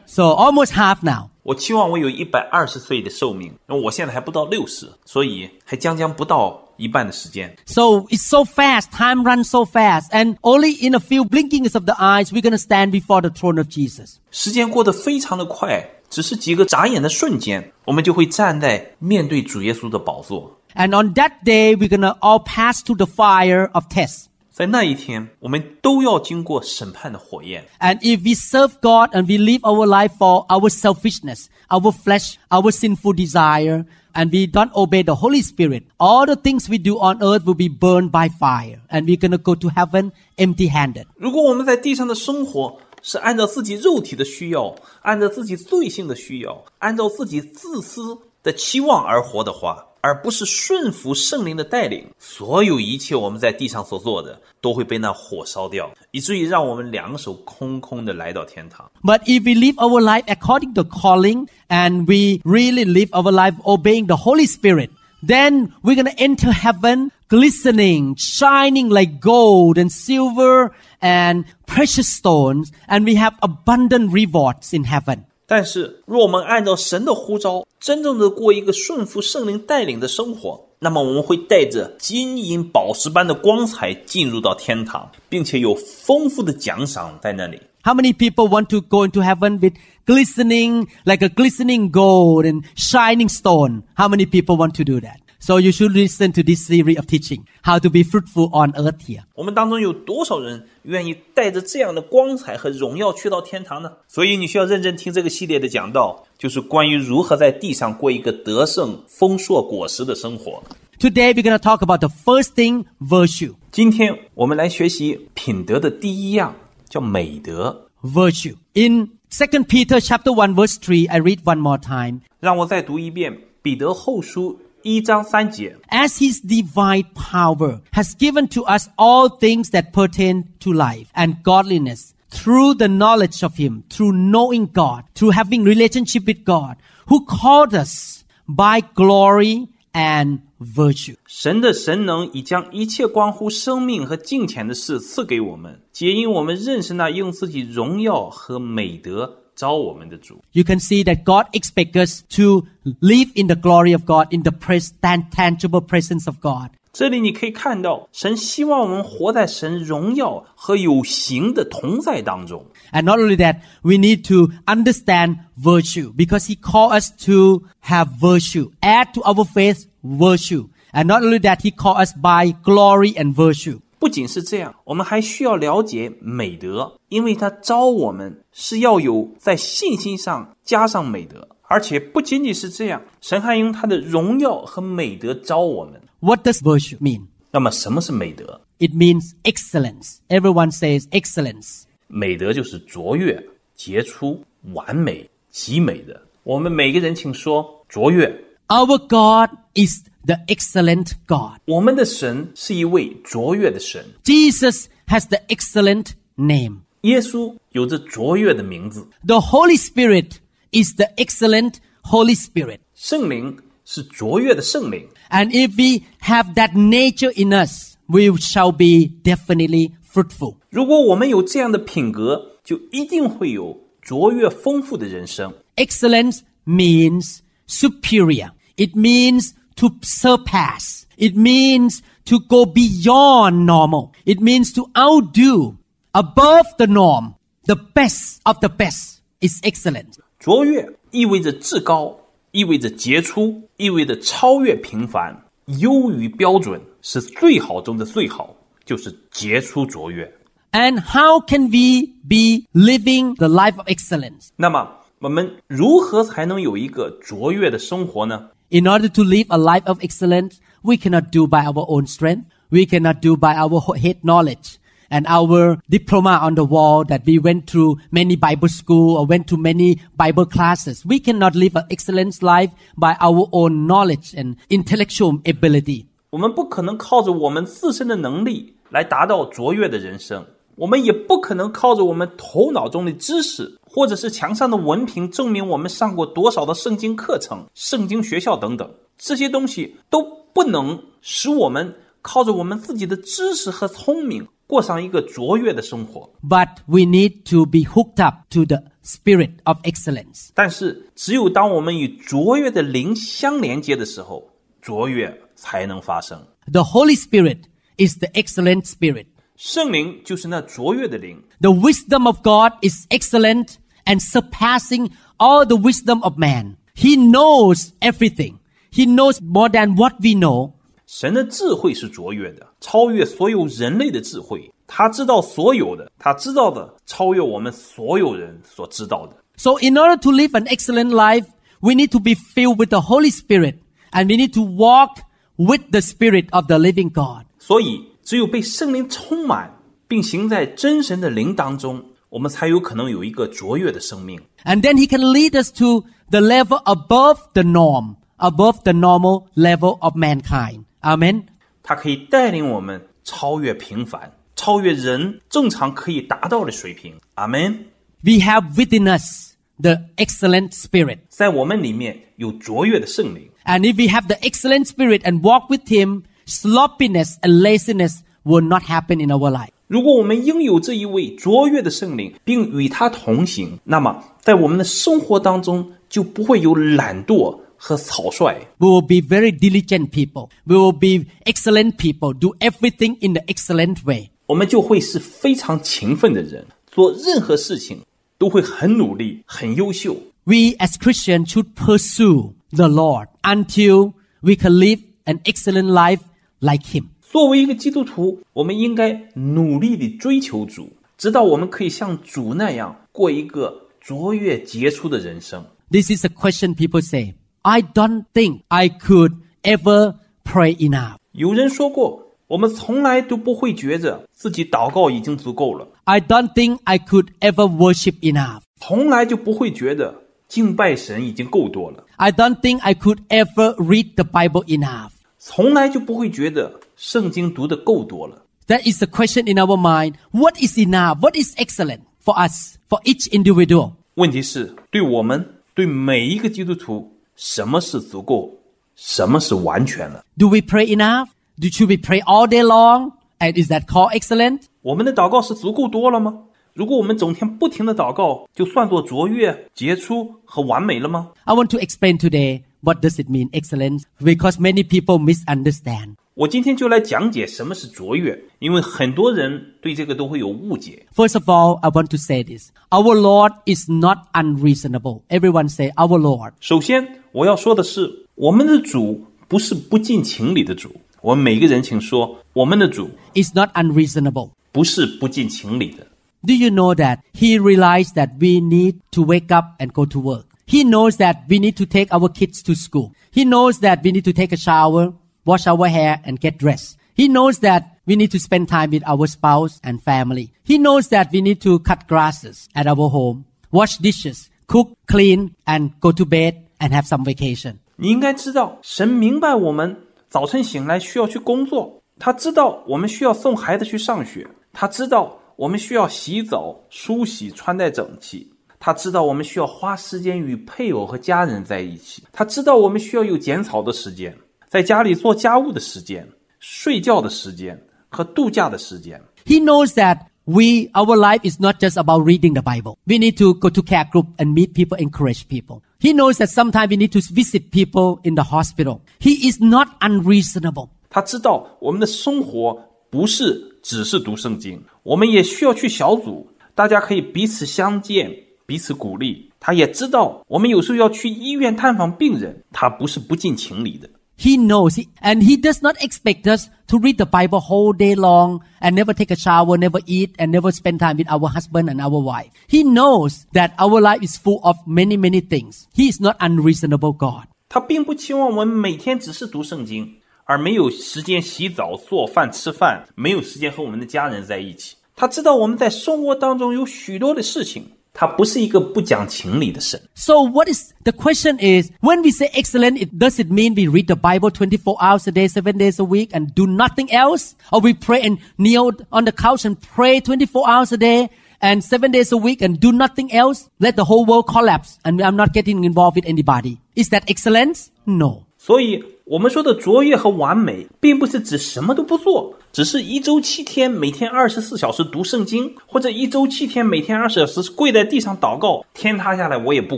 [0.05, 1.29] So almost half now.
[1.43, 7.55] 我期望我有一百二十岁的寿命，因为我现在还不到六十，所以还将将不到一半的时间。
[7.65, 8.91] So it's so fast.
[8.91, 10.09] Time runs so fast.
[10.11, 13.29] And only in a few blinkings of the eyes, we're going to stand before the
[13.29, 14.15] throne of Jesus.
[14.31, 20.59] 时间过得非常的快， 只是几个眨眼的瞬间，我们就会站在面对主耶稣的宝座。
[20.75, 24.25] And on that day, we're going to all pass through the fire of tests.
[24.51, 27.65] 在那一天，我们都要经过审判的火焰。
[27.79, 32.37] And if we serve God and we live our life for our selfishness, our flesh,
[32.49, 36.97] our sinful desire, and we don't obey the Holy Spirit, all the things we do
[36.97, 38.81] on earth will be burned by fire.
[38.89, 41.05] And we're going to go to heaven empty handed.
[41.17, 58.90] 如果我们在地上的生活 是按照自己肉体的需要，按照自己罪性的需要，按照自己自私的期望而活的话，而不是顺服圣灵的带领，所有一切我们在地上所做的都会被那火烧掉，以至于让我们两手空空的来到天堂。
[59.02, 64.06] But if we live our life according to calling and we really live our life obeying
[64.06, 64.90] the Holy Spirit,
[65.24, 70.71] then we're gonna enter heaven glistening, shining like gold and silver
[71.01, 75.25] and precious stones, and we have abundant rewards in heaven.
[75.45, 87.61] 但是，若我们按照神的呼召，真正的过一个顺服圣灵带领的生活，那么我们会带着金银宝石般的光彩进入到天堂，并且有丰富的奖赏在那里。
[87.83, 92.63] How many people want to go into heaven with glistening, like a glistening gold and
[92.75, 93.83] shining stone?
[93.95, 95.19] How many people want to do that?
[95.41, 98.99] So you should listen to this series of teaching, how to be fruitful on earth
[99.05, 99.23] here.
[99.35, 103.91] 我们当中有多少人愿意带着这样的光彩和荣耀去到天堂呢？
[104.07, 110.63] 所以你需要认真听这个系列的讲道，就是关于如何在地上过一个得胜、丰硕果实的生活。
[110.99, 113.53] Today we're going to talk about the first thing, virtue.
[113.71, 116.55] 今天我们来学习品德的第一样，
[116.89, 117.89] 叫美德。
[118.01, 118.55] Virtue.
[118.73, 122.21] In 2 Peter chapter 1 verse 3, I read one more time.
[122.39, 125.77] 让我再读一遍《彼得后书》 一章三节。
[125.89, 131.41] As his divine power has given to us all things that pertain to life and
[131.43, 136.75] godliness through the knowledge of him, through knowing God, through having relationship with God,
[137.07, 141.15] who called us by glory and virtue.
[141.25, 150.41] 神的神能已将一切关乎生命和金钱的事赐给我们，皆因我们认识那用自己荣耀和美德 招我们的主。
[150.51, 152.65] You can see that God expects us to
[152.99, 156.71] live in the glory of God, in the pres- tan- tangible presence of God.
[156.93, 162.65] 这里你可以看到，神希望我们活在神荣耀和有形的同在当中。
[162.91, 168.19] And not only that, we need to understand virtue because He called us to have
[168.19, 168.71] virtue.
[168.81, 170.69] Add to our faith virtue.
[170.91, 173.81] And not only that, He called us by glory and virtue.
[174.01, 186.01] 不仅是这样，我们还需要了解美德，因为他招我们是要有在信心上加上美德，而且不仅仅是这样，神还用他的荣耀和美德招我们。
[186.19, 187.23] What does virtue mean?
[187.51, 188.61] 那么，什么是美德？
[188.79, 190.17] It means excellence.
[190.27, 191.83] Everyone says excellence.
[192.07, 193.43] 美德就是卓越、
[193.75, 196.21] 杰出、完美、极美的。
[196.43, 198.43] 我们每个人，请说卓越。
[198.67, 201.59] Our God is the excellent God.
[201.65, 206.79] 我们的神是一位卓越的神， Jesus has the excellent name.
[207.01, 210.37] 耶稣有着卓越的名字， The Holy Spirit
[210.71, 212.79] is the excellent Holy Spirit.
[212.95, 215.07] 圣灵是卓越的圣灵。
[215.29, 220.55] And if we have that nature in us, we shall be definitely fruitful.
[220.69, 225.53] 如果我们有这样的品格，就一定会有卓越丰富的人生。
[225.75, 228.51] Excellence means superior.
[228.75, 231.05] It means to surpass.
[231.17, 234.11] It means to go beyond normal.
[234.25, 235.77] It means to outdo,
[236.11, 237.35] above the norm.
[237.65, 240.19] The best of the best is excellent.
[240.39, 242.17] 卓越意味着至高，
[242.51, 250.33] 意味着杰出，意味着超越平凡，优于标准，是最好中的最好，就是杰出卓越。
[250.71, 254.49] And how can we be living the life of excellence?
[254.55, 254.87] 那么，
[255.19, 258.49] 我们如何才能有一个卓越的生活呢？
[258.71, 262.47] In order to live a life of excellence, we cannot do by our own strength.
[262.69, 264.77] We cannot do by our head knowledge
[265.09, 269.47] and our diploma on the wall that we went through many Bible school or went
[269.47, 271.05] to many Bible classes.
[271.05, 276.05] We cannot live an excellent life by our own knowledge and intellectual ability.
[276.29, 280.45] 我们不可能靠着我们自身的能力来达到卓越的人生，
[280.82, 290.20] 我们也不可能靠着我们头脑中的知识或者是墙上的文凭证明我们上过多少的圣经课程、圣经学校等等，这些东西都
[290.52, 296.28] 不能使我们靠着我们自己的知识和聪明过上一个卓越的生活。
[296.42, 300.48] But we need to be hooked up to the spirit of excellence.
[300.52, 306.44] 但是，只有当我们与卓越的灵相连接的时候，卓越才能发生。
[306.72, 307.58] The Holy Spirit
[307.98, 309.26] is the excellent spirit.
[309.61, 316.75] 圣灵就是那卓越的灵， The wisdom of God is excellent and surpassing all the wisdom of man.
[316.95, 318.59] He knows everything.
[318.91, 320.73] He knows more than what we know.
[321.05, 324.71] 神的智慧是卓越的，超越所有人类的智慧。
[324.85, 329.35] 他知道所有的，他知道的超越我们所有人所知道的。
[329.57, 331.45] So in order to live an excellent life,
[331.79, 333.75] we need to be filled with the Holy Spirit
[334.11, 335.19] and we need to walk
[335.57, 337.45] with the Spirit of the living God.
[337.59, 339.73] 所以， 只有被圣灵充满，
[340.07, 344.39] 并行在真神的灵当中，我们才有可能有一个卓越的生命。
[344.63, 349.47] And then He can lead us to the level above the norm, above the normal
[349.55, 350.83] level of mankind.
[351.01, 351.43] Amen.
[351.83, 357.15] 它可以带领我们超越平凡，超越人正常可以达到的水平。
[357.35, 357.85] 阿门。
[358.23, 361.19] We have within us the excellent Spirit.
[361.29, 368.19] 在我们里面有卓越的圣灵， And if we have the excellent spirit and walk with Him, sloppiness and laziness
[368.43, 369.69] will not happen in our life.
[369.87, 378.67] 如果我们拥有这一位卓越的圣灵，并与他同行，那么在我们的生活当中就不会有懒惰和草率。
[378.79, 380.49] We will be very diligent people.
[380.65, 384.31] We will be excellent people, do everything in the excellent way.
[384.47, 388.01] 我们就会是非常勤奋的人，做任何事情
[388.37, 390.15] 都会很努力、很优秀。
[390.43, 396.21] We as Christians should pursue the Lord until we can live an excellent life
[396.61, 397.05] like Him.
[397.21, 405.65] 作为一个基督徒，我们应该努力地追求主，直到我们可以像主那样过一个卓越杰出的人生。
[405.91, 407.35] This is a question people say.
[407.63, 411.17] I don't think I could ever pray enough.
[411.33, 418.61] 有人说过，我们从来都不会觉着自己祷告已经足够了， I don't think I could ever worship enough.
[418.79, 420.15] 从来就不会觉得
[420.47, 425.11] 敬拜神已经够多了， I don't think I could ever read the Bible enough.
[425.41, 428.43] 从来就不会觉得圣经读得够多了。
[428.67, 430.15] That is the question in our mind.
[430.31, 431.19] What is enough?
[431.19, 433.93] What is excellent for us, for each individual?
[434.15, 438.57] 问题是，对我们，对每一个基督徒，什么是足够，
[438.95, 440.25] 什么是完全了？
[440.37, 441.27] Do we pray enough?
[441.59, 443.13] Do, should we pray all day long?
[443.39, 444.63] And is that called excellent?
[444.81, 446.33] 我们的祷告是足够多了吗？
[446.73, 451.29] 如果我们整天不停的祷告，就算作卓越、杰出和完美了吗？
[451.45, 456.15] I want to explain today what does it mean excellence because many people misunderstand.
[456.33, 461.03] 我今天就来讲解什么是卓越，因为很多人对这个都会有误解。
[461.15, 462.69] First of all, I want to say this.
[462.89, 465.23] Our Lord is not unreasonable.
[465.29, 466.53] Everyone say, Our Lord.
[466.59, 470.95] 首先，我要说的是，我们的主不是不近情理的主。
[471.21, 474.51] 我们每个人请说，我们的主 is not unreasonable.
[474.71, 476.05] 不是不近情理的。
[476.45, 480.21] Do you know that he realized that we need to wake up and go to
[480.21, 480.45] work?
[480.71, 483.13] He knows that we need to take our kids to school.
[483.31, 485.13] He knows that we need to take a shower,
[485.45, 486.97] wash our hair, and get dressed.
[487.15, 490.51] He knows that we need to spend time with our spouse and family.
[490.63, 495.55] He knows that we need to cut grasses at our home, wash dishes, cook, clean,
[495.65, 497.79] and go to bed and have some vacation.
[497.95, 499.97] 你应该知道，神明白我们
[500.29, 508.50] 早晨醒来需要去工作，他知道我们需要送孩子去上学，他知道我们需要洗澡、梳洗、穿戴整齐，
[508.84, 514.36] 他知道我们需要花时间与配偶和家人在一起，他知道我们需要有剪草的时间，
[514.68, 519.22] 在家里做家务的时间、睡觉的时间和度假的时间。
[519.46, 522.96] He knows that we our life is not just about reading the Bible.
[523.04, 525.82] We need to go to care group and meet people, encourage people.
[526.00, 529.02] He knows that sometimes we need to visit people in the hospital.
[529.20, 530.88] He is not unreasonable.
[531.08, 538.34] 他知道我们的生活不是只是读圣经，我们也需要去小组，大家可以彼此相见，
[538.66, 539.50] 彼此鼓励。
[539.60, 544.08] 他也知道我们有时候要去医院探访病人，他不是不近情理的。
[544.38, 548.60] He knows, he- and he does not expect us to read the Bible whole day long
[548.80, 552.00] and never take a shower, never eat, and never spend time with our husband and
[552.00, 552.48] our wife.
[552.66, 555.86] He knows that our life is full of many, many things.
[555.94, 557.44] He is not unreasonable God.
[557.68, 564.96] 他并不期望我们每天只是读圣经，而没有时间洗澡、做饭、吃饭，没有时间和我们的家人在一起。
[565.14, 567.86] 他知道我们在生活当中有许多的事情，
[568.17, 570.01] 他不是一个不讲情理的神。
[570.15, 573.87] So what is the question is when we say excellent, it does it mean we
[573.87, 577.53] read the Bible 24 hours a day, seven days a week and do nothing else?
[577.71, 581.29] Or we pray and kneel on the couch and pray 24 hours a day
[581.61, 583.69] and seven days a week and do nothing else?
[583.79, 586.81] Let the whole world collapse and I'm not getting involved with anybody.
[586.95, 587.91] Is that excellence?
[588.07, 588.47] No.
[588.57, 599.97] 所以， 我们说的卓越和完美，并不是指什么都不做，只是一周七天，每天二十四小时读圣经，或者一周七天，每天二十小时跪在地上祷告，天塌下来我也不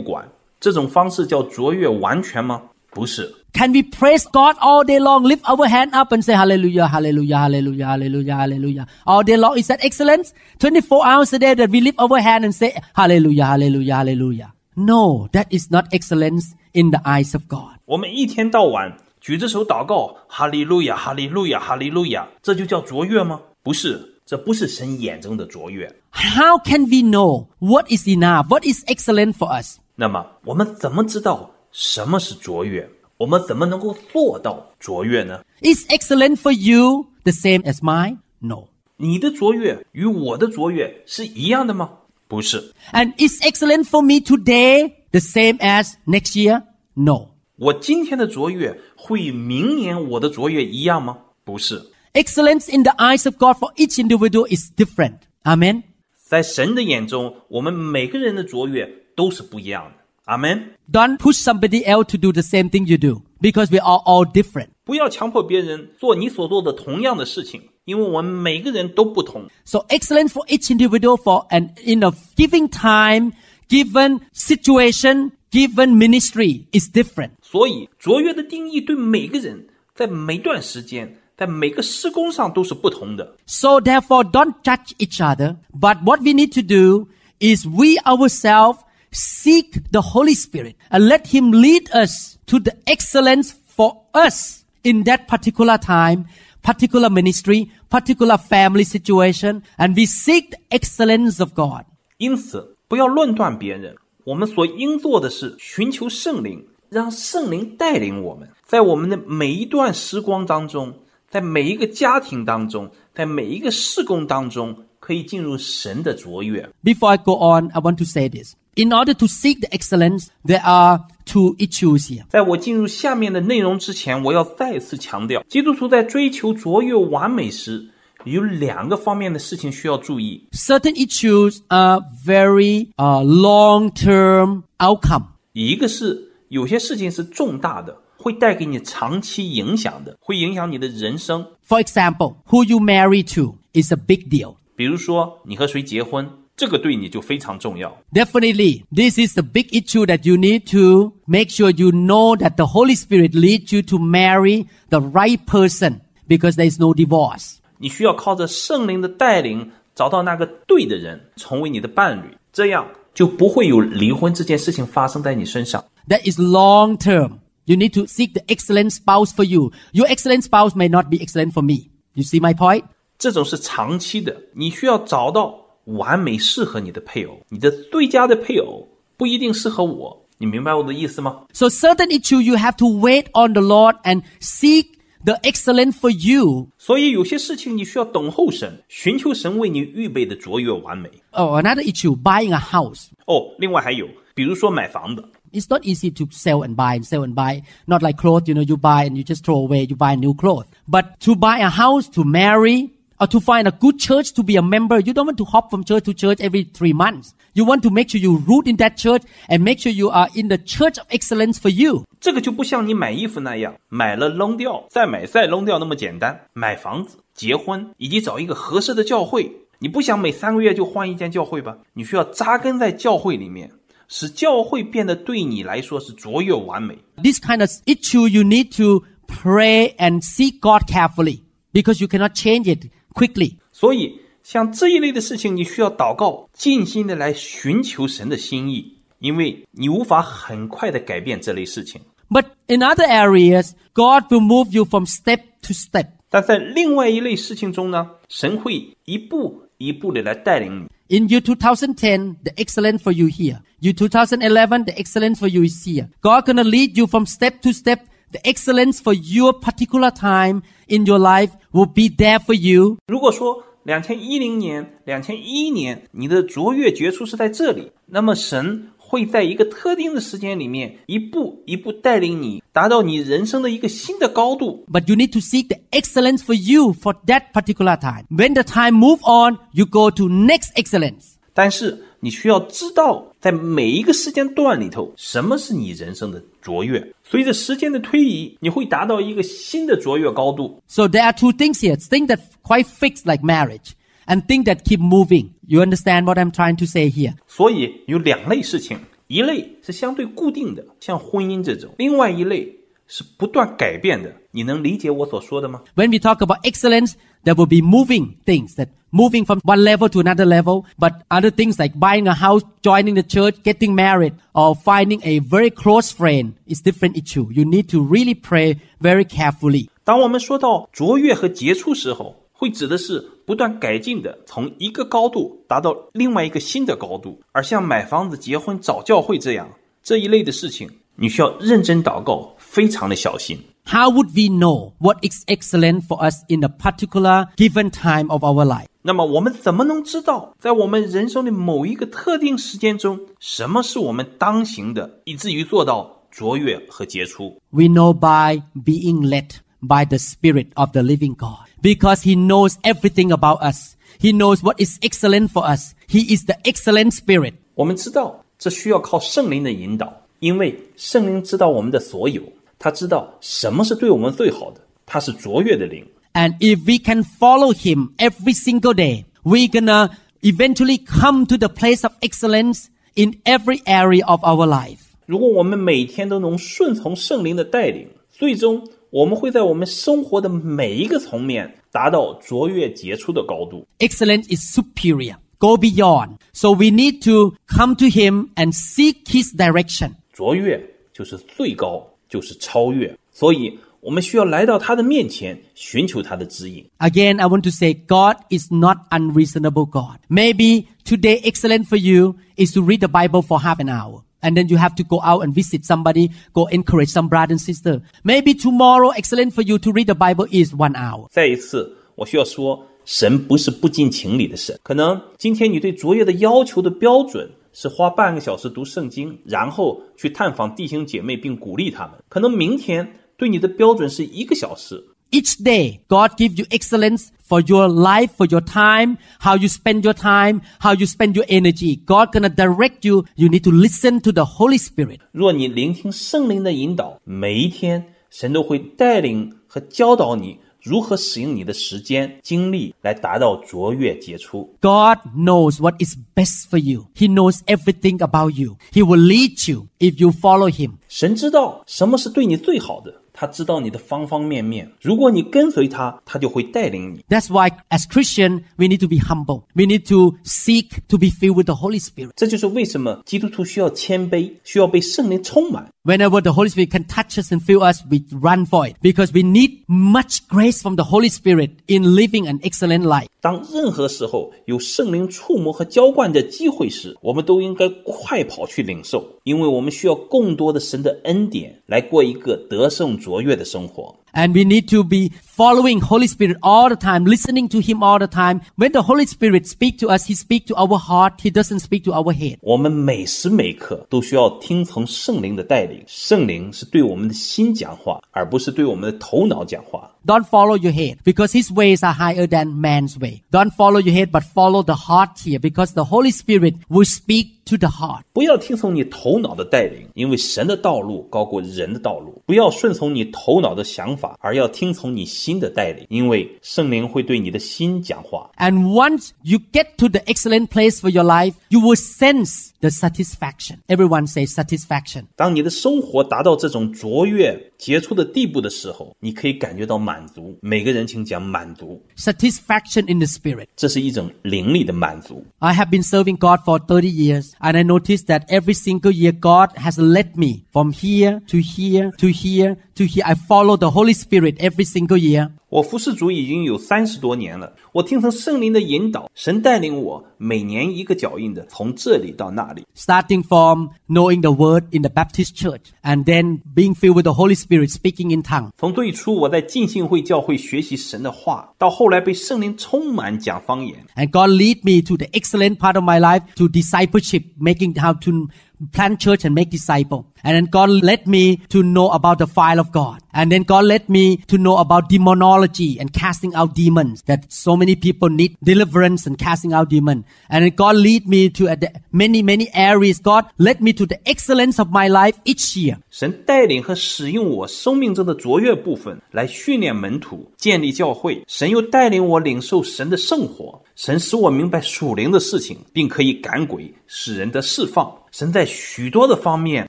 [0.00, 0.26] 管。
[0.58, 2.62] 这种方式叫卓越完全吗？
[2.90, 3.32] 不是。
[3.52, 7.36] Can we praise God all day long, lift our hand up and say hallelujah, hallelujah,
[7.36, 8.86] hallelujah, hallelujah, hallelujah.
[9.04, 9.58] All day long.
[9.58, 10.32] Is that excellence?
[10.60, 14.52] 24 hours a day that we lift our hand and say hallelujah, hallelujah, hallelujah.
[14.76, 17.80] No, that is not excellence in the eyes of God.
[17.86, 23.40] 我们一天到晚 举着手祷告，哈利路亚，哈利路亚，哈利路亚，这就叫卓越吗？
[23.62, 25.86] 不是，这不是神眼中的卓越。
[26.12, 28.48] How can we know what is enough?
[28.48, 29.76] What is excellent for us?
[29.94, 32.88] 那么，我们怎么知道什么是卓越？
[33.18, 35.44] 我们怎么能够做到卓越呢？
[35.60, 38.18] Is excellent for you the same as mine?
[38.38, 38.68] No.
[38.96, 41.90] 你的卓越与我的卓越是一样的吗？
[42.28, 46.62] 不是， And is excellent for me today the same as next year?
[46.94, 47.28] No.
[47.56, 51.18] 我今天的卓越会与明年我的卓越一样吗？
[51.44, 55.18] 不是， Excellence in the eyes of God for each individual is different.
[55.44, 55.82] Amen.
[56.26, 60.00] 在神的眼中，我们每个人的卓越都是不一样的。
[60.24, 60.74] 阿门。
[60.92, 64.24] Don't push somebody else to do the same thing you do because we are all
[64.24, 64.68] different.
[64.84, 69.48] 不要强迫别人做你所做的同样的事情，因为我们每个人都不同。
[69.64, 73.32] So excellence for each individual for and in a given time,
[73.68, 77.30] given situation, given ministry is different.
[77.42, 83.36] 所以，卓越的定义对每个人在每段时间、在每个施工上都是不同的。
[83.46, 85.56] So therefore don't judge each other.
[85.72, 88.78] But what we need to do is we ourselves
[89.10, 95.04] seek the Holy Spirit and let Him lead us to the excellence for us in
[95.04, 96.26] that particular time,
[96.62, 101.84] particular ministry, particular family situation, and we seek the excellence of God.
[102.18, 103.96] 因此，不要论断别人。
[104.25, 110.91] 我们所应做的是寻求圣灵，让圣灵带领我们，在我们的每一段时光当中，
[111.29, 116.67] 在每一个家庭当中，在每一个事工当中，可以进入神的卓越。
[116.83, 118.55] Before I go on, I want to say this.
[118.73, 122.25] In order to seek the excellence, there are two issues here.
[122.27, 127.87] 在我进入下面的内容之前，我要再次强调，基督徒在追求卓越完美时，
[128.24, 130.46] 有两个方面的事情需要注意。
[130.52, 135.24] Certain issues are very uh, long-term outcome.
[135.52, 141.46] 一个是有些事情是重大的，会带给你长期影响的，会影响你的人生。
[141.66, 144.56] For example, who you marry to is a big deal.
[144.76, 147.96] 比如说，你和谁结婚，这个对你就非常重要。
[148.12, 152.56] Definitely, this is the big issue that you need to make sure you know that
[152.56, 157.56] the Holy Spirit leads you to marry the right person because there is no divorce.
[157.78, 165.84] 你需要靠着圣灵的带领，找到那个对的人，成为你的伴侣，这样就不会有离婚这件事情发生在你身上。
[166.08, 167.38] That is long term.
[167.66, 169.70] You need to seek the excellent spouse for you.
[169.92, 171.90] Your excellent spouse may not be excellent for me.
[172.14, 172.84] You see my point?
[173.18, 181.42] 这种是长期的，你需要找到完美适合你的配偶，你的最佳的配偶不一定适合我，你明白我的意思吗？
[181.52, 184.86] So certain issue you have to wait on the Lord and seek
[185.24, 186.68] the excellent for you.
[186.78, 191.10] 所以有些事情你需要等候神，寻求神为你预备的卓越完美。
[191.32, 193.08] Oh, another issue, buying a house.
[193.26, 197.62] 哦，另外还有，比如说买房子， It's not easy to sell and buy and sell and buy.
[197.86, 200.32] Not like clothes, you know, you buy and you just throw away, you buy new
[200.32, 200.66] clothes.
[200.88, 204.56] But to buy a house, to marry, or to find a good church to be
[204.56, 207.34] a member, you don't want to hop from church to church every three months.
[207.54, 210.28] You want to make sure you root in that church and make sure you are
[210.34, 212.04] in the church of excellence for you.
[212.20, 216.40] 这个就不像你买衣服那样，买了扔掉，再买再扔掉那么简单。
[216.52, 221.76] 买房子、结婚以及找一个合适的教会，你 你不想每三个月就换一间教会吧？
[221.94, 223.68] 你需要扎根在教会里面，
[224.06, 226.96] 使教会变得对你来说是卓越完美。
[227.16, 231.40] This kind of issue you need to pray and seek God carefully
[231.72, 233.56] because you cannot change it quickly.
[233.72, 242.00] 所以， 像这一类的事情，你需要祷告，尽心的来寻求神的心意，因为你无法很快的改变这类事情。
[242.28, 246.06] But in other areas, God will move you from step to step.
[246.30, 251.18] 但在另外一类事情中呢，神会一步一步的来带领你。
[251.18, 253.58] In year 2010, the excellence for you here.
[253.80, 256.08] Year 2011, the excellence for you is here.
[256.20, 258.02] God gonna lead you from step to step.
[258.30, 262.98] The excellence for your particular time in your life will be there for you.
[263.08, 274.83] 如果说 两千一零年、两千一一年你的卓越杰出是在这里，那么神会在一个特定的时间里面，一步一步带领你达到你人生的一个新的高度。
[274.91, 278.25] But you need to seek the excellence for you for that particular time.
[278.31, 281.33] When the time move on, you go to next excellence.
[281.53, 287.13] 但是你需要知道，在每一个时间段里头，什么是你人生的卓越。
[287.24, 290.82] 随着时间的推移，你会达到一个新的卓越高度。
[290.86, 291.96] So there are two things here.
[291.96, 293.92] Things that quite fixed like marriage
[294.26, 295.50] and things that keep moving.
[295.66, 297.34] You understand what I'm trying to say here?
[297.46, 302.76] 所以有两类事情，一类是相对固定的，像婚姻这种；另外一类
[303.06, 304.34] 是不断改变的。
[304.52, 305.82] 你能理解我所说的吗？
[305.94, 307.12] When we talk about excellence,
[307.44, 310.84] there will be moving things that moving from one level to another level.
[310.98, 315.40] But other things like buying a house, joining the church, getting married, or finding a
[315.40, 317.48] very close friend is different issue.
[317.50, 319.88] You need to really pray very carefully.
[320.04, 327.40] 当我们说到卓越和杰出时候，会指的是不断改进的，从一个高度达到另外一个新的高度。
[327.52, 329.68] 而像买房子、结婚、找教会这样
[330.02, 333.58] 这一类的事情，你需要认真祷告，非常的小心。
[333.86, 338.44] How would we know what is excellent for us in a particular given time of
[338.44, 338.86] our life?
[339.07, 351.67] 那么我们怎么能知道，在我们人生的某一个特定时间中，什么是我们当行的，以至于做到卓越和杰出？We know by being led by the Spirit of the living God.
[351.83, 353.93] Because He knows everything about us.
[354.19, 355.91] He knows what is excellent for us.
[356.09, 357.53] He is the excellent Spirit.
[357.75, 362.41] 我们知道这需要靠圣灵的引导，因为圣灵知道我们的所有，
[362.79, 366.03] 他知道什么是对我们最好的，他是卓越的灵。
[366.34, 370.10] And if we can follow Him every single day, we're gonna
[370.42, 375.00] eventually come to the place of excellence in every area of our life.
[375.26, 383.86] 如果我们每天都能顺从圣灵的带领，最终我们会在我们生活的每一个层面达到卓越杰出的高度。
[383.98, 385.36] Excellence is superior.
[385.58, 386.38] Go beyond.
[386.52, 390.12] So we need to come to Him and seek His direction.
[390.32, 390.80] 卓越
[391.12, 396.84] 就是最高，就是超越，所以 我们需要来到他的面前，寻求他的指引。
[396.98, 400.18] Again, I want to say God is not unreasonable God.
[400.28, 404.22] Maybe today excellent for you is to read the Bible for half an hour.
[404.42, 407.60] And then you have to go out and visit somebody, go encourage some brother and
[407.60, 408.00] sister.
[408.22, 411.28] Maybe tomorrow excellent for you to read the Bible is one hour.
[411.30, 414.78] 再一次，我需要说，神不是不近情理的神。
[414.82, 422.14] 可能今天你对卓越的要求的标准是花半个小时读圣经，然后去探访弟兄姐妹并鼓励他们。
[422.30, 425.04] 可能明天 对你的标准是一个小时。
[425.32, 430.02] Each day, God gives you excellence for your life, for your time, how you spend
[430.02, 432.00] your time, how you spend your energy.
[432.04, 433.24] God gonna direct you.
[433.36, 435.20] You need to listen to the Holy Spirit.
[435.30, 444.74] 若你聆听圣灵的引导，每一天神都会带领和教导你如何使用你的时间、精力来达到卓越杰出。
[444.80, 447.06] God knows what is best for you.
[447.14, 448.78] He knows everything about you.
[448.92, 450.94] He will lead you if you follow Him.
[451.06, 454.89] 神知道什么是对你最好的， 他知道你的方方面面。
[455.01, 457.23] 如果你跟随他，他就会带领你。
[457.29, 459.63] That's why as Christian, we need to be humble.
[459.75, 462.31] We need to seek to be filled with the Holy Spirit.
[462.35, 465.91] 这就是为什么基督徒需要谦卑，需要被圣灵充满。
[466.05, 469.41] Whenever the Holy Spirit can touch us and fill us, we run for it because we
[469.41, 473.25] need much grace from the Holy Spirit in living an excellent life.
[473.41, 484.15] 当任何时候有圣灵触摸和浇灌的机会时，我们都应该快跑去领受，因为我们需要更多的神的恩典来过一个得胜卓越的生活。
[484.34, 488.28] And we need to be following Holy Spirit all the time, listening to Him all the
[488.28, 488.60] time.
[488.76, 491.40] When the Holy Spirit speak to us, He speak to our heart.
[491.40, 492.58] He doesn't speak to our head.
[492.60, 500.08] 我们每时每刻都需要听从圣灵的带领，圣灵是对我们的心讲话，而不是对我们的头脑讲话。
[500.24, 503.42] Don't follow your head because his ways are higher than man's way.
[503.50, 507.64] Don't follow your head but follow the heart here because the Holy Spirit will speak
[507.64, 508.22] to the heart.
[508.32, 512.40] 不要听从你头脑的带领，因为神的道路高过人的道路。
[512.46, 514.23] 不要顺从你头脑的想法。
[514.24, 518.50] 法，而要听从你心的带领，因为圣灵会对你的心讲话。
[518.58, 522.90] And once you get to the excellent place for your life, you will sense the
[522.90, 523.78] satisfaction.
[523.88, 525.24] Everyone say satisfaction.
[525.36, 530.56] 当你的生活达到这种卓越杰出的地步的时候，你可以感觉到满足。
[530.60, 533.66] 每个人请讲满足， Satisfaction in the spirit.
[533.76, 535.44] 这是一种灵力的满足。
[535.58, 539.32] I have been serving God for 30 years and I noticed that every single year
[539.32, 543.24] God has led me from here to here to here to here.
[543.24, 545.50] I follow the Holy Spirit every single year.
[545.69, 552.83] 我服侍主已经有三十多年了，我听从圣灵的引导，神带领我每年一个脚印的从这里到那里。
[552.95, 557.55] starting from knowing the word in the Baptist church and then being filled with the Holy
[557.55, 558.69] Spirit speaking in tongue.
[558.77, 568.13] 从最初我在浸信会教会学习神的话，到后来被圣灵充满讲方言，And God lead me to the excellent part of my life to discipleship, making how
[568.13, 568.47] to
[568.92, 570.26] plant church and make disciple.
[570.42, 573.18] And then God led me to know about the fire of God.
[573.32, 577.76] And then God led me to know about demonology and casting out demons that so
[577.76, 580.24] many people need deliverance and casting out demons.
[580.48, 583.18] And then God lead me to uh, the many, many areas.
[583.20, 585.98] God led me to the excellence of my life each year.
[586.10, 591.44] 神带领和使用我生命中的卓越部分来训练门徒、建立教会。
[591.46, 593.82] 神又带领我领受神的圣活。
[593.94, 598.10] 神使我明白属灵的事情，并可以赶鬼，使人的释放。
[598.37, 599.87] 神在许多的方面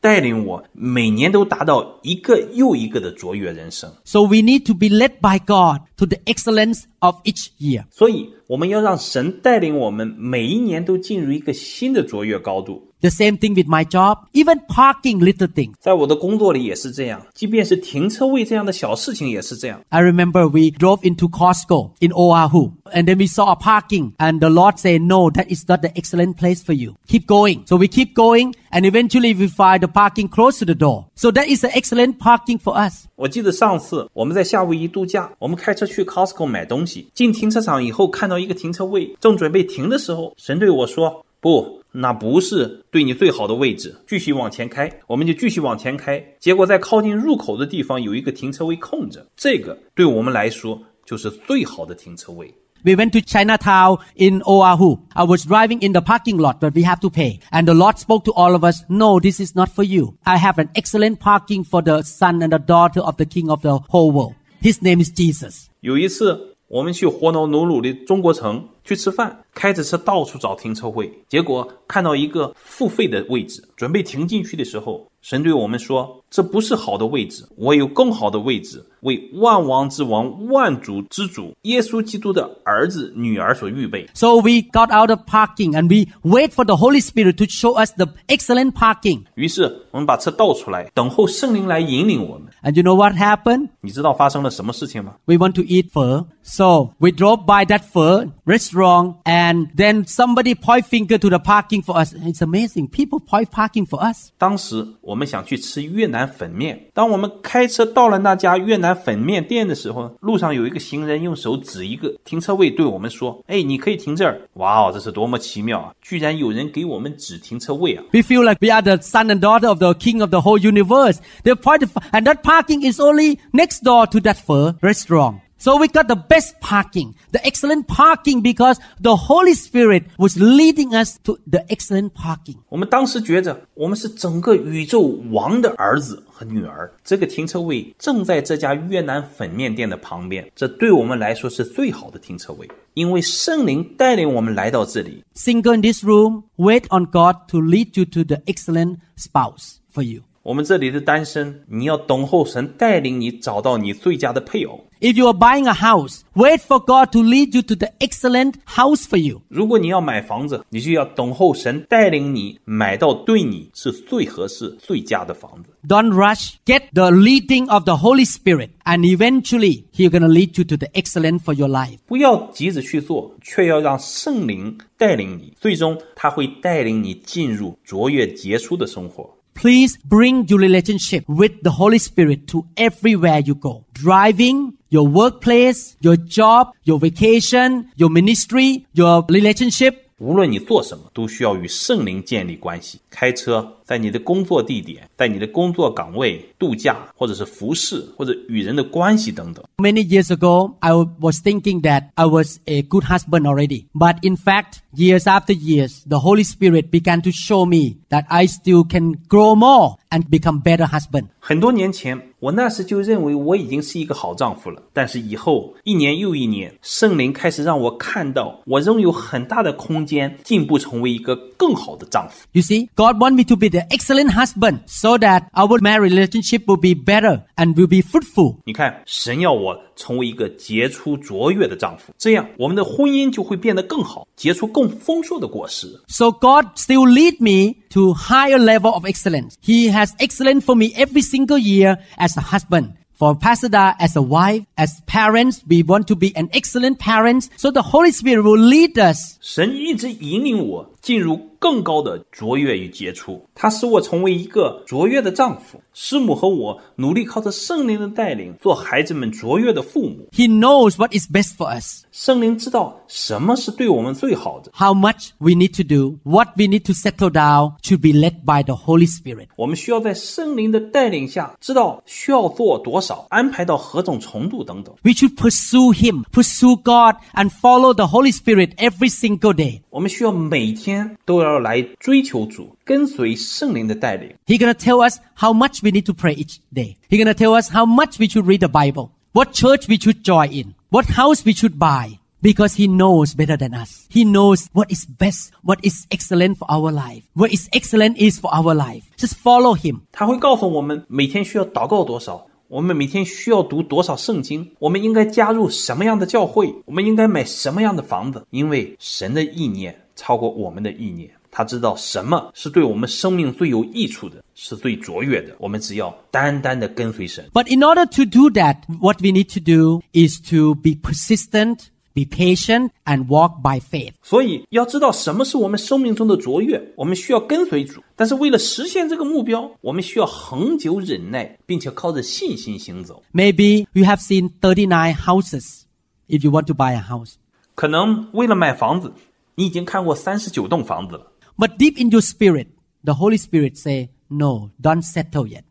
[0.00, 3.92] 带领我，每年都达到一个又一个的卓越人生。
[4.04, 7.86] So we need to be led by God to the excellence of each year.
[7.90, 12.85] 所以，我们要让神带领我们，每一年都进入一个新的卓越高度。
[13.01, 15.73] The same thing with my job, even parking little things.
[15.79, 19.81] 在我的工作里也是这样，即便是停车位这样的小事情也是这样。
[19.89, 24.39] I remember we drove into Costco in Oahu and then we saw a parking and
[24.39, 26.93] the Lord said, no, that is not the excellent place for you.
[27.07, 27.63] Keep going.
[27.65, 31.07] So we keep going and eventually we find the parking close to the door.
[31.15, 33.07] So that is an excellent parking for us.
[33.15, 52.53] 我记得上次我们在夏威夷度假，我们开车去 Costco 买东西，进停车场以后看到一个停车位，正准备停的时候，神对我说：“不， 那不是对你最好的位置，继续往前开。”我们就继续往前开，结果在靠近入口的地方有一个停车位空着，这个对我们来说就是最好的停车位。
[52.83, 55.01] We went to Chinatown in Oahu.
[55.13, 57.39] I was driving in the parking lot, but we have to pay.
[57.51, 60.15] And the Lord spoke to all of us, no, this is not for you.
[60.23, 63.61] I have an excellent parking for the son and the daughter of the king of
[63.61, 64.33] the whole world.
[64.63, 65.67] His name is Jesus.
[65.81, 87.36] 有一次，我们去活农努鲁的中国城 去吃饭，开着车到处找停车位，结果看到一个付费的位置，准备停进去的时候，神对我们说：“这不是好的位置，我有更好的位置，为万王之王、万主之主耶稣基督的儿子、女儿所预备。” So we got out of parking and we wait for the Holy Spirit
[87.38, 89.24] to show us the excellent parking.
[89.34, 92.46] 于是我们把车倒出来，等候圣灵来引领我们。
[92.62, 93.70] And you know what happened?
[93.80, 100.04] 你知道发生了什么事情吗？We want to eat pho, so we drove by that pho restaurant wrong and then
[100.06, 102.12] somebody point finger to the parking for us.
[102.12, 102.88] It's amazing.
[102.88, 104.30] People point parking for us.
[104.38, 106.90] 当时我们想去吃越南粉面。
[106.92, 114.40] 当我们开车到了那家越南粉面店的时候路上有一个行人用手指一个停车位对我们说哎你可以停这儿。
[114.54, 115.92] 哇哦这是多么奇妙啊。
[116.02, 118.04] 居然有人给我们指停车位啊。
[118.12, 121.18] We feel like we are the son and daughter of the king of the whole universe.
[121.42, 125.45] They point and that parking is only next door to that pho restaurant.
[125.65, 130.95] So we got the best parking, the excellent parking because the Holy Spirit was leading
[130.95, 132.55] us to the excellent parking.
[132.69, 145.23] 我们当时觉着我们是整个宇宙王的儿子和女儿，这个停车位正在这家越南粉面店的旁边，这对我们来说是最好的停车位，因为圣灵带领我们来到这里。
[145.35, 150.01] Single in this room, wait on God to lead you to the excellent spouse for
[150.01, 150.21] you.
[150.45, 154.87] 我们这里的单身，你要等候神带领你找到你最佳的配偶。
[154.99, 158.55] If you are buying a house, wait for God to lead you to the excellent
[158.65, 159.41] house for you.
[159.49, 165.69] 如果你要买房子，你就要等候神带领你买到对你是最合适、最佳的房子。
[165.87, 166.53] Don't rush.
[166.65, 170.87] Get the leading of the Holy Spirit, and eventually He's gonna lead you to the
[170.93, 171.97] excellent for your life.
[172.07, 179.29] 不要急着去做，却要让圣灵带领你，最终他会带领你进入卓越杰出的生活。
[179.55, 183.83] Please bring your relationship with the Holy Spirit to everywhere you go.
[183.93, 189.95] Driving, your workplace, your job, your vacation, your ministry, your relationship.
[190.19, 192.99] 无论你做什么，都需要与圣灵建立关系。
[193.09, 199.63] 开车、 在你的工作地点，在你的工作岗位、度假，或者是服饰，或者与人的关系等等。
[199.77, 203.85] Many years ago, I was thinking that I was a good husband already.
[203.93, 208.47] But in fact, years after years, the Holy Spirit began to show me that I
[208.47, 211.25] still can grow more and become better husband.
[211.39, 214.81] 很多年前，我那时就认为我已经是一个好丈夫了。
[214.93, 222.45] 但是以后一年又一年，圣灵开始让我看到，我仍有很大的空间进步，成为一个更好的丈夫。
[222.51, 226.66] You see, God wants me to be the excellent husband so that our marriage relationship
[226.66, 228.56] will be better and will be fruitful.
[228.64, 236.00] 你看，神要我成为一个杰出卓越的丈夫，这样我们的婚姻就会变得更好，结出更丰硕的果实。
[236.08, 239.54] So God still lead me to higher level of excellence.
[239.62, 242.94] He has excellent for me every single year as a husband.
[243.18, 247.48] For Pastor Da, as a wife, as parents, we want to be an excellent parents.
[247.56, 249.38] So the Holy Spirit will lead us.
[249.40, 255.81] 神一直引领我进入更高的卓越与杰出，他使我成为一个卓越的丈夫。
[255.93, 260.27] 师母和我努力靠着圣灵的带领，做孩子们卓越的父母。
[260.31, 266.49] He knows what is best for us, 圣灵知道什么是对我们最好的， how much we need to do, what
[266.55, 269.47] we need to settle down to be led by the Holy Spirit.
[269.57, 274.95] 我们需要在圣灵的带领下，知道需要做多少，安排到何种程度等等。
[275.03, 279.81] We should pursue Him, pursue God, and follow the Holy Spirit every single day.
[279.89, 280.94] 我们需要每天
[281.25, 284.33] 都要来追求主，跟随圣灵的带领。
[284.45, 286.95] He's gonna tell us how much we need to pray each day.
[287.09, 290.23] He's gonna tell us how much we should read the Bible, what church we should
[290.23, 292.19] join in, what house we should buy.
[292.43, 294.07] Because he knows better than us.
[294.09, 298.39] He knows what is best, what is excellent for our life, what is excellent is
[298.39, 299.03] for our life.
[299.15, 299.99] Just follow him.
[300.11, 311.29] 他会告诉我们每天需要祷告多少，我们每天需要读多少圣经，我们应该加入什么样的教会，我们应该买什么样的房子，因为神的意念 超过我们的意念。
[311.53, 315.53] 他知道什么是对我们生命最有益处的，是最卓越的。
[315.59, 317.45] 我们只要单单的跟随神。
[317.51, 321.87] But in order to do that, what we need to do is to be persistent,
[322.13, 324.13] be patient, and walk by faith.
[324.23, 328.01] 所以要知道什么是我们生命中的卓越，我们需要跟随主。
[328.15, 333.21] 但是为了实现这个目标，我们需要恒久忍耐，并且靠着信心行走。
[333.33, 335.81] Maybe you have seen 39 houses
[336.29, 337.33] if you want to buy a house.
[337.75, 339.11] 可能为了买房子，
[339.55, 341.31] 你已经看过三十九栋房子了。
[341.57, 342.67] But deep in your spirit,
[343.03, 345.63] the Holy Spirit say, no, don't settle yet.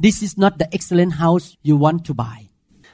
[0.00, 2.48] This is not the excellent house you want to buy.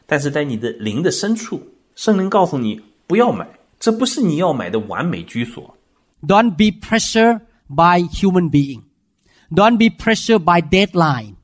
[0.07, 1.62] 但是在你的灵的深处，
[1.95, 3.49] 圣灵告诉你不要买，
[3.79, 5.77] 这不是你要买的完美居所。
[6.22, 8.83] Don't be pressured by human being.
[9.51, 11.37] Don't be pressured by deadline.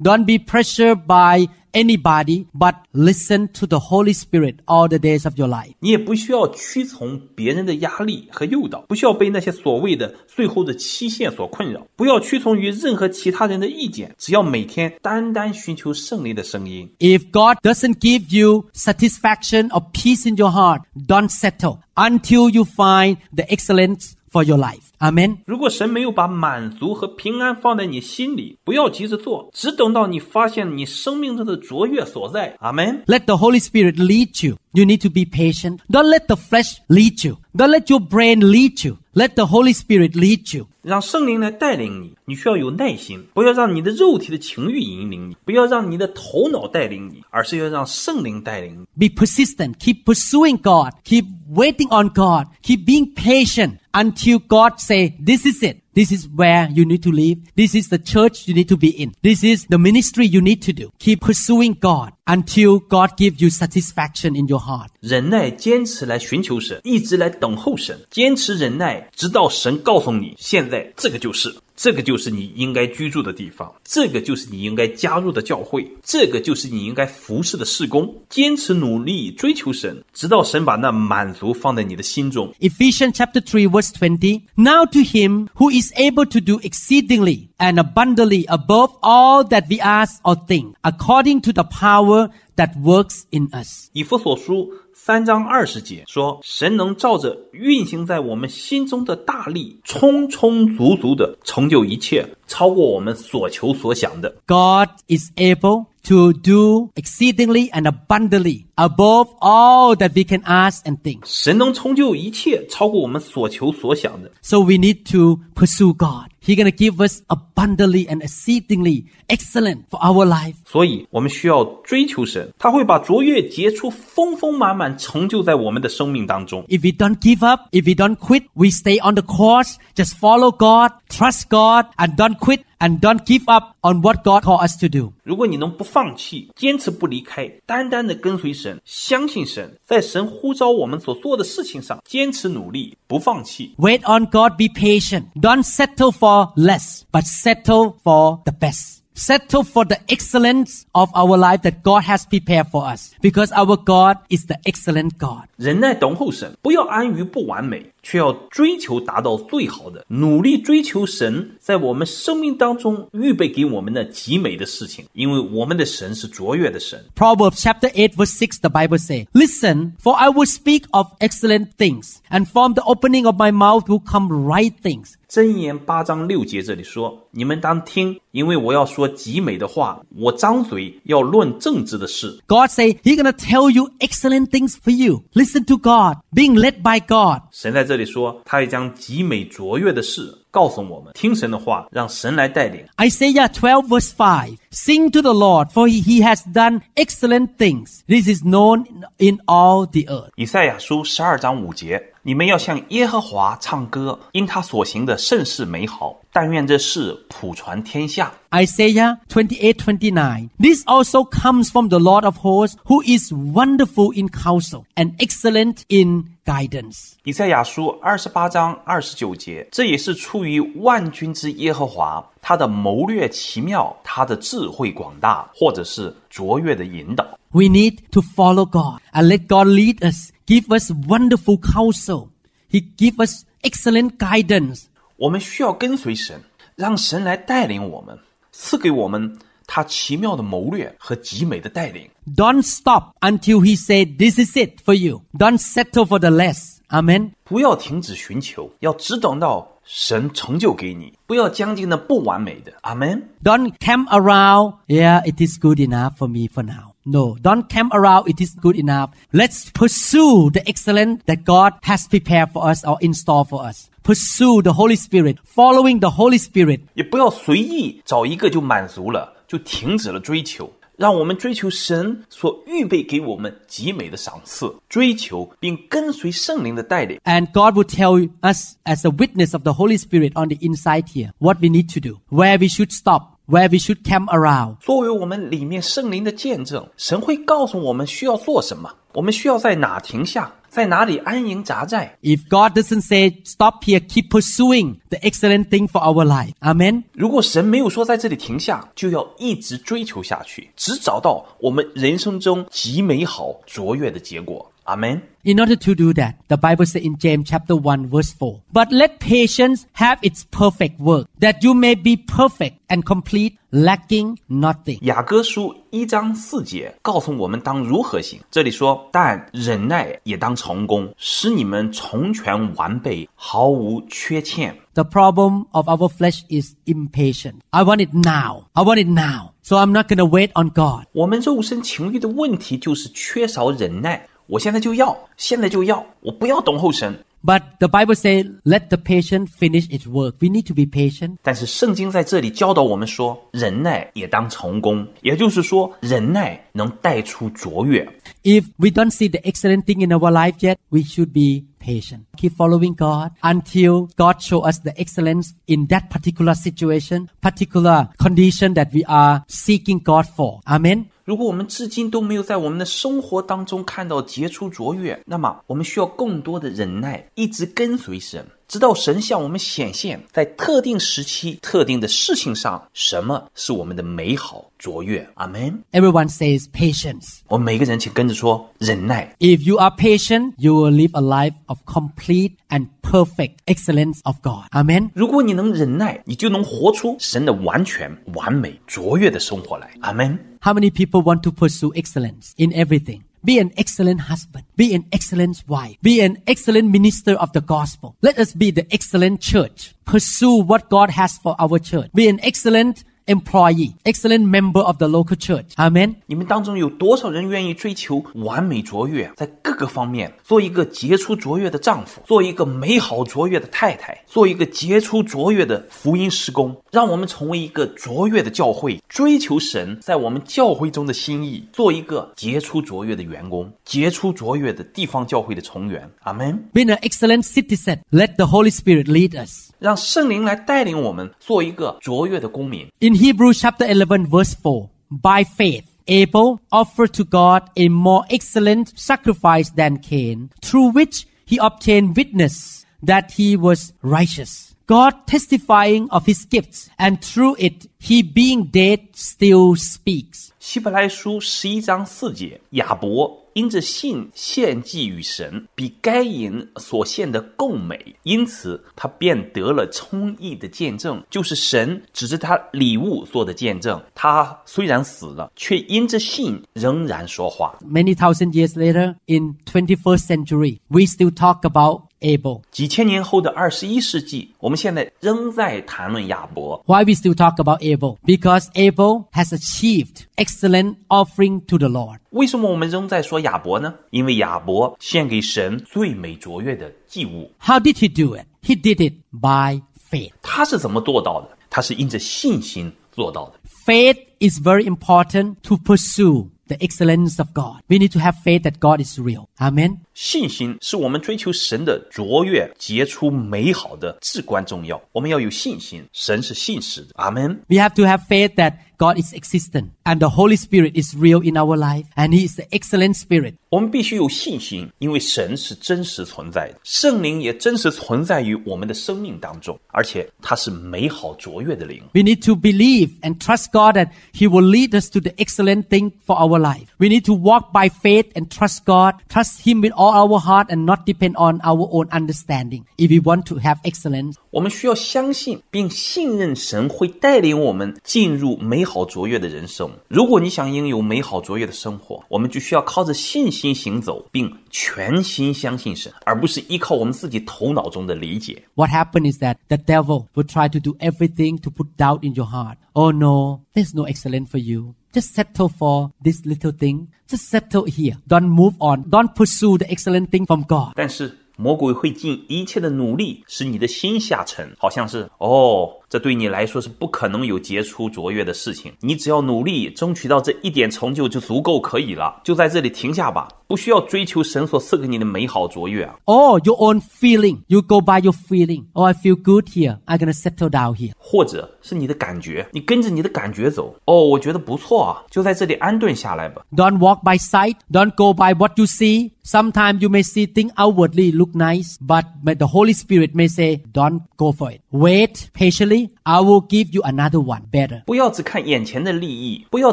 [0.00, 5.36] Don't be pressured by anybody, but listen to the Holy Spirit all the days of
[5.36, 5.72] your life.
[5.80, 16.88] 你也不需要屈从别人的压力和诱导，不需要被那些所谓的最后的期限所困扰，不要屈从于任何其他人的意见，只要每天单单寻求圣灵的声音。
[16.98, 22.64] If God doesn't give you satisfaction or peace in your heart, don't settle until you
[22.64, 24.90] find the excellence for your life.
[24.98, 25.38] Amen.
[25.46, 32.56] 如果神没有把满足和平安放在你心里，不要急着做，只等到你发现你生命中的卓越所在。
[32.60, 33.02] 阿门。
[33.06, 34.56] Let the Holy Spirit lead you.
[34.72, 35.78] You need to be patient.
[35.88, 37.36] Don't let the flesh lead you.
[37.54, 38.96] Don't let your brain lead you.
[39.12, 40.66] Let the Holy Spirit lead you.
[40.82, 49.08] 让圣灵来带领你，你需要有耐心，不要让你的肉体的情欲引领你，不要让你的头脑带领你，而是要让圣灵带领你。
[49.08, 49.74] Be persistent.
[49.78, 50.94] Keep pursuing God.
[51.04, 52.48] Keep waiting on God.
[52.62, 55.82] Keep being patient until God say, this is it.
[55.94, 57.38] This is where you need to live.
[57.54, 59.14] This is the church you need to be in.
[59.22, 60.90] This is the ministry you need to do.
[60.98, 64.88] Keep pursuing God until God gives you satisfaction in your heart.
[65.00, 78.13] 忍耐，坚持来寻求神，一直来等候神，坚持忍耐，直到神告诉你，现在这个就是， 这个就是你应该居住的地方，这个就是你应该加入的教会，这个就是你应该服侍的事工。
[78.27, 82.53] 坚持努力追求神，直到神把那满足放在你的心中。
[82.59, 84.41] Ephesians chapter three verse 20.
[84.55, 89.79] Now to him who is able to do exceedingly and abundantly above all that we
[89.79, 93.87] ask or think, according to the power that works in us.
[93.93, 94.69] 以弗所书
[95.08, 104.34] 三章二十节说，神能照着运行在我们心中的大力，充充足足的成就一切，超过我们所求所想的。
[104.46, 110.98] God is able to do exceedingly and abundantly above all that we can ask and
[111.02, 111.20] think.
[111.24, 114.30] 神能成就一切，超过我们所求所想的。
[114.42, 116.30] So we need to pursue God.
[116.42, 120.54] He gonna give us abundantly and exceedingly excellent for our life.
[120.66, 126.62] 所以，我们需要追求神，他会把卓越、杰出、丰丰满满成就在我们的生命当中。
[126.68, 130.16] If we don't give up, if we don't quit, we stay on the course, just
[130.18, 134.66] follow God, trust God, and don't quit and don't give up on what God called
[134.66, 135.12] us to do.
[135.22, 145.24] 如果你能不放弃，坚持不离开，单单的跟随神，相信神，在神呼召我们所做的事情上坚持努力，不放弃， Wait on God, be patient.
[145.34, 148.97] Don't settle for less, but settle for the best.
[149.18, 153.12] Settle for the excellence of our life that God has prepared for us.
[153.22, 155.44] Because our God is the excellent God.
[155.56, 167.04] 忍耐等候神，不要安于不完美，却要追求达到最好的，努力追求神在我们生命当中预备给我们的极美的事情，因为我们的神是卓越的神。
[167.14, 171.68] Proverbs chapter 8 verse 6 the Bible says, Listen, for I will speak of excellent
[171.78, 175.12] things, and from the opening of my mouth will come right things.
[175.30, 182.38] 箴言八章六节这里说：“ 你们当听，因为我要说极美的话，我张嘴要论正直的事。
[182.46, 185.22] God say He gonna tell you excellent things for you.
[185.32, 187.42] Listen to God, being led by God.
[187.50, 192.84] ”神在这里说，他也将极美卓越的事告诉我们，听神的话，让神来带领。
[192.98, 194.56] Isaiah 12 verse 5.
[194.70, 198.02] Sing to the Lord, for he, he has done excellent things.
[198.06, 200.30] This is known in, in all the earth.
[200.36, 206.20] 以赛亚书十二章五节：你们要向耶和华唱歌，因他所行的甚是美好。
[206.32, 208.32] 但愿这事普传天下。
[208.50, 210.48] Isaiah 28 29.
[210.58, 215.82] This also comes from the Lord of hosts, who is wonderful in counsel and excellent
[215.88, 217.14] in guidance.
[217.24, 227.26] 以赛亚书二十八章二十九节，这也是出于万军之耶和华，他的谋略奇妙，他的智慧广大，或者是卓越的引导。
[227.50, 232.28] We need to follow God and let God lead us, give us wonderful counsel.
[232.70, 234.86] He give us excellent guidance.
[235.18, 236.42] 我们需要跟随神，
[236.76, 238.18] 让神来带领我们，
[238.52, 242.08] 赐给我们他奇妙的谋略和极美的带领。
[242.36, 245.22] Don't stop until He said, This is it for you.
[245.36, 246.78] Don't settle for the less.
[246.88, 247.32] Amen.
[247.44, 252.72] 不要停止寻求，要只等到神成就给你，不要将就那不完美的。
[252.82, 253.30] 阿门。
[253.42, 256.92] Don't camp around, yeah, it is good enough for me for now.
[257.06, 259.10] No, don't camp around, it is good enough.
[259.30, 263.90] Let's pursue the excellence that God has prepared for us or in store for us.
[264.08, 266.80] Pursue the Holy Spirit, following the Holy Spirit.
[266.94, 270.70] 也不要随意找一个就满足了，就停止了追求。
[270.96, 277.18] 让我们追求神所预备给我们极美的赏赐，追求并跟随圣灵的带领。
[277.24, 281.06] And God will tell us as a witness of the Holy Spirit on the inside
[281.08, 284.76] here what we need to do, where we should stop, where we should camp around.
[284.82, 292.17] 作为我们里面圣灵的见证，神会告诉我们需要做什么，我们需要在哪停下， 在哪里安营扎寨。
[292.21, 296.53] If God doesn't say stop here, keep pursuing the excellent thing for our life.
[296.61, 297.03] Amen.
[297.13, 304.71] 如果神没有说在这里停下，就要一直追求下去，只找到我们人生中极美好卓越的结果。
[304.88, 305.22] 阿门。
[305.44, 308.90] In order to do that, the Bible says in James chapter 1 verse 4, But
[308.90, 314.98] let patience have its perfect work, that you may be perfect and complete, lacking nothing.
[315.02, 318.40] 雅歌书一章四节告诉我们当如何行。
[318.50, 324.74] 这里说，但忍耐也当成功，使你们从全完备，毫无缺欠。
[324.94, 327.56] The problem of our flesh is impatient.
[327.70, 328.68] I want it now.
[328.72, 329.50] I want it now.
[329.60, 331.06] So I'm not going to wait on God.
[331.12, 334.26] 我们肉身情欲的问题就是缺少忍耐。
[334.48, 337.18] 我现在就要，现在就要，我不要等候神。
[337.46, 340.36] But the Bible says, let the patient finish its work.
[340.40, 341.36] We need to be patient.
[341.42, 348.02] 但是圣经在这里教导我们说，忍耐也当成功，也就是说，忍耐能带出卓越。
[348.44, 352.20] If we don't see the excellent thing in our life yet, we should be patient.
[352.38, 358.72] Keep following God until God show us the excellence in that particular situation, particular condition
[358.72, 360.60] that we are seeking God for.
[360.66, 361.10] Amen.
[361.29, 375.28] 如果我们至今都没有在我们的生活当中看到杰出卓越，那么我们需要更多的忍耐，一直跟随神，直到神向我们显现，在特定时期、特定的事情上，什么是我们的美好卓越。
[375.34, 375.82] 阿门。
[375.92, 377.40] Everyone says patience.
[377.48, 379.36] 我们每个人请跟着说忍耐。
[379.38, 384.36] If you are patient, you will live a life of complete and perfect excellence of
[384.42, 384.68] God.
[384.70, 385.10] Amen.
[385.14, 389.90] 如果你能忍耐，你就能活出神的完全、完美、卓越的生活来。
[390.00, 390.38] 阿门。
[390.62, 393.20] How many people want to pursue excellence in everything?
[393.43, 394.65] Be an excellent husband.
[394.75, 395.97] Be an excellent wife.
[396.01, 398.15] Be an excellent minister of the gospel.
[398.21, 399.95] Let us be the excellent church.
[400.05, 402.11] Pursue what God has for our church.
[402.13, 405.67] Be an excellent employee, excellent member of the local church.
[405.75, 406.15] Amen.
[406.25, 416.75] 你们当中有多少人愿意追求完美卓越，在各个方面做一个杰出卓越的丈夫，做一个美好卓越的太太，做一个杰出卓越的福音施工？
[416.91, 426.09] 让我们成为一个卓越的教会，追求神在我们教会中的心意，做一个杰出卓越的员工，杰出卓越的地方教会的成员。
[426.21, 426.59] 阿门。
[426.73, 429.69] Being an excellent citizen, let the Holy Spirit lead us.
[429.78, 432.86] 让圣灵来带领我们做一个卓越的公民。
[433.00, 438.92] In Hebrews chapter 11 verse 4, by faith, Abel offered to God a more excellent
[438.96, 444.74] sacrifice than Cain, through which he obtained witness that he was righteous.
[444.86, 450.52] God testifying of his gifts, and through it, he being dead still speaks.
[450.69, 463.99] 希伯来书十一章四节，亚伯因着信献祭与神，比该隐所献的更美，因此他便得了充溢的见证，就是神指着他礼物做的见证。
[464.13, 467.75] 他虽然死了，却因着信仍然说话。
[467.83, 472.61] Many thousand years later, in twenty first century, we still talk about Abel.
[472.71, 476.81] 几千年后的二十一世纪，我们现在仍在谈论亚伯。
[476.85, 478.17] Why we still talk about Abel?
[478.25, 482.19] Because Abel has achieved excellent offering to the Lord.
[482.31, 483.93] 为什么我们仍在说亚伯呢？
[484.09, 487.51] 因为亚伯献给神最美卓越的祭物。
[487.59, 488.45] How did he do it?
[488.61, 490.31] He did it by faith.
[490.41, 491.49] 他是怎么做到的？
[491.69, 493.53] 他是因着信心做到的。
[493.85, 497.82] Faith is very important to pursue the excellence of God.
[497.88, 499.48] We need to have faith that God is real.
[499.58, 499.98] Amen.
[500.14, 505.02] 信心是我们追求神的卓越、杰出、美好的至关重要。
[505.12, 507.08] 我们要有信心，神是信实的。
[507.14, 507.62] 阿门。
[507.68, 511.42] We have to have faith that God is existent and the Holy Spirit is real
[511.42, 513.54] in our life and He is the excellent Spirit.
[513.68, 522.02] 我们必须有信心，因为神是真实存在的，圣灵也真实存在于我们的生命当中，而且它是美好卓越的灵。
[522.12, 525.88] We need to believe and trust God that He will lead us to the excellent
[525.88, 526.86] thing for our life.
[526.98, 530.68] We need to walk by faith and trust God, trust Him with all our heart
[530.68, 534.34] and not depend on our own understanding if we want to have excellence.
[534.50, 539.90] 我们需要相信并信任神会带领我们进入美好卓越的人生。
[540.06, 548.62] 如果你想拥有美好卓越的生活，我们就需要靠着信心 行走，并全心相信神，而不是依靠我们自己头脑中的理解。
[548.74, 552.34] What happened is that the devil will try to do everything to put doubt in
[552.34, 552.76] your heart.
[552.92, 554.94] Oh no, there's no excellence for you.
[555.12, 557.08] Just settle for this little thing.
[557.28, 558.16] Just settle here.
[558.26, 559.08] Don't move on.
[559.08, 560.92] Don't pursue the excellent thing from God.
[560.96, 568.92] 但是魔鬼会尽一切的努力使你的心下沉，好像是哦， 这对你来说是不可能有杰出卓越的事情。
[569.00, 576.14] 你只要努力争取到这一点成就就足够可以了，就在这里停下吧，不需要追求神所赐给你的美好卓越啊。
[576.26, 577.58] Or your own feeling.
[577.66, 578.84] You go by your feeling.
[578.92, 579.98] Oh, I feel good here.
[580.06, 581.12] I'm gonna settle down here.
[581.18, 583.96] 或者是你的感觉，你跟着你的感觉走。
[584.04, 586.62] 哦，我觉得不错啊，就在这里安顿下来吧。
[586.76, 587.76] Don't walk by sight.
[587.90, 589.32] Don't go by what you see.
[589.44, 593.82] Sometimes you may see things outwardly look nice, but but the Holy Spirit may say,
[593.92, 594.80] don't go for it.
[594.90, 595.97] Wait patiently.
[596.22, 598.04] I will give you another one better.
[598.04, 599.92] 不要只看眼前的利益，不要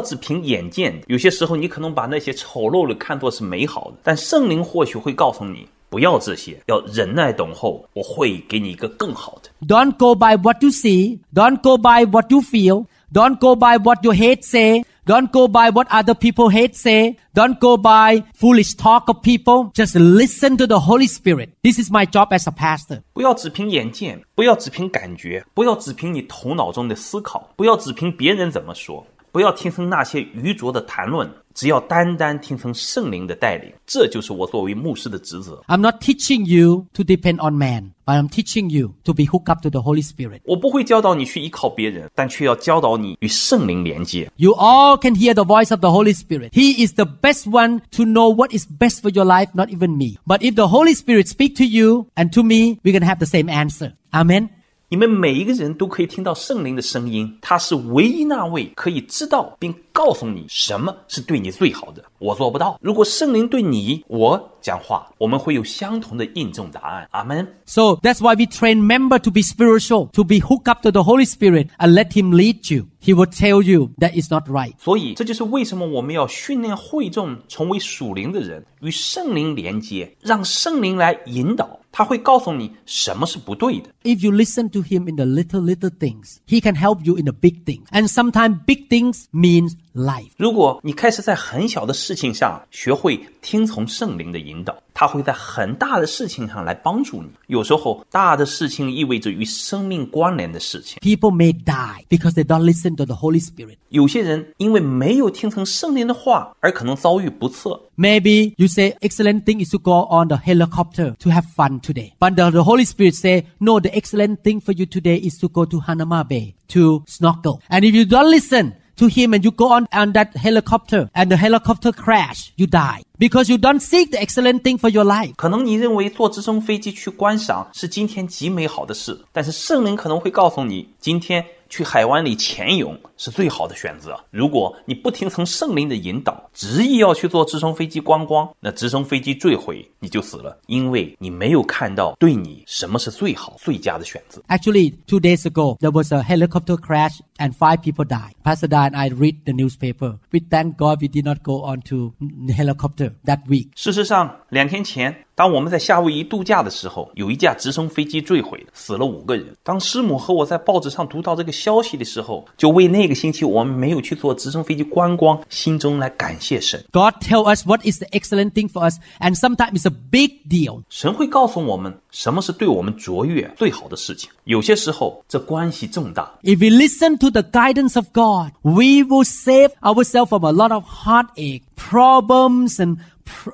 [0.00, 1.02] 只凭眼见。
[1.08, 9.50] 有些时候，你可能把那些丑陋的看作是美好的，但圣灵或许会告诉你，不要这些，要忍耐等候，我会给你一个更好的。
[9.66, 11.18] Don't go by what you see.
[11.34, 12.86] Don't go by what you feel.
[13.12, 14.84] Don't go by what your head say.
[15.04, 17.16] Don't go by what other people hate say.
[17.34, 19.72] Don't go by foolish talk of people.
[19.74, 21.50] Just listen to the Holy Spirit.
[21.62, 23.02] This is my job as a pastor.
[23.12, 33.72] 不要只凭眼见，不要只凭感觉，不要只凭你头脑中的思考，不要只凭别人怎么说，不要听从那些愚拙的谈论， 只要单单听从圣灵的带领。
[33.86, 35.62] 这就是我作为牧师的职责。
[35.68, 39.48] I'm not teaching you to depend on man, but I'm teaching you to be hooked
[39.48, 40.40] up to the Holy Spirit.
[40.44, 44.30] 我不会教导你去依靠别人，但却要教导你与圣灵连接。
[44.36, 46.50] You all can hear the voice of the Holy Spirit.
[46.52, 49.96] He is the best one to know what is best for your life, not even
[49.96, 50.18] me.
[50.26, 53.18] But if the Holy Spirit speak to you and to me, we're going to have
[53.18, 53.92] the same answer.
[54.14, 54.50] Amen.
[54.89, 62.01] 你们每一个人都可以听到圣灵的声音，他是唯一那位可以知道并告诉你什么是对你最好的。
[62.18, 62.78] 我做不到。
[62.80, 67.08] 如果圣灵对你我讲话，我们会有相同的印证答案。
[67.10, 67.46] 阿门。
[67.66, 71.02] So that's why we train member to be spiritual, to be hooked up to the
[71.02, 72.86] Holy Spirit and let Him lead you.
[73.00, 74.74] He will tell you that is not right.
[74.78, 81.80] 所以，这就是为什么我们要训练会众成为属灵的人，与圣灵连接，让圣灵来引导。
[81.90, 83.90] 他会告诉你什么是不对的。
[84.02, 87.24] If you listen to Him in the little, little things, He can help you in
[87.26, 87.84] the big things.
[87.90, 90.29] And sometimes big things means life。
[90.37, 97.29] 如果你开始在很小的事情上学会听从圣灵的引导，他会在很大的事情上来帮助你。
[97.47, 100.99] 有时候，大的事情意味着与生命关联的事情。
[101.01, 103.77] People may die because they don't listen to the Holy Spirit。
[103.89, 107.79] 有些人因为没有听从圣灵的话，而可能遭遇不测。
[107.95, 112.35] Maybe you say excellent thing is to go on the helicopter to have fun today, but
[112.35, 113.79] the, the Holy Spirit say no.
[113.79, 117.61] The excellent thing for you today is to go to Hanauma Bay to snorkel.
[117.69, 121.31] And if you don't listen, to him and you go on, on that helicopter and
[121.31, 123.03] the helicopter crash, you die.
[123.18, 125.32] Because you don't seek the excellent thing for your life.
[125.36, 134.18] 可能你认为坐直升飞机去观赏是今天极美好的事，但是圣灵可能会告诉你，今天去海湾里潜泳是最好的选择。
[134.30, 144.42] 如果你不听从圣灵的引导，执意要去坐直升飞机观光，那直升飞机坠毁你就死了，因为你没有看到对你什么是最好、最佳的选择。
[144.48, 148.32] Actually, two days ago, there was a helicopter crash and five people died.
[148.42, 150.18] Pastor Da and I read the newspaper.
[150.32, 153.69] We thank God we did not go on to the helicopter That week.
[153.75, 159.55] 事实上，两天前，当我们在夏威夷度假的时候，有一架直升飞机坠毁，死了五个人。
[159.61, 166.83] 当师母和我在报纸上读到这个消息的时候，就为那个星期我们没有去坐直升飞机观光，心中来感谢神。
[166.91, 170.81] God tell us what is the excellent thing for us, and sometimes it's a big deal.
[170.89, 174.27] 神会告诉我们什么是对我们卓越最好的事情。
[174.45, 176.31] 有些时候，这关系重大。
[176.41, 180.83] If we listen to the guidance of God, we will save ourselves from a lot of
[180.85, 182.97] heartache, problems, and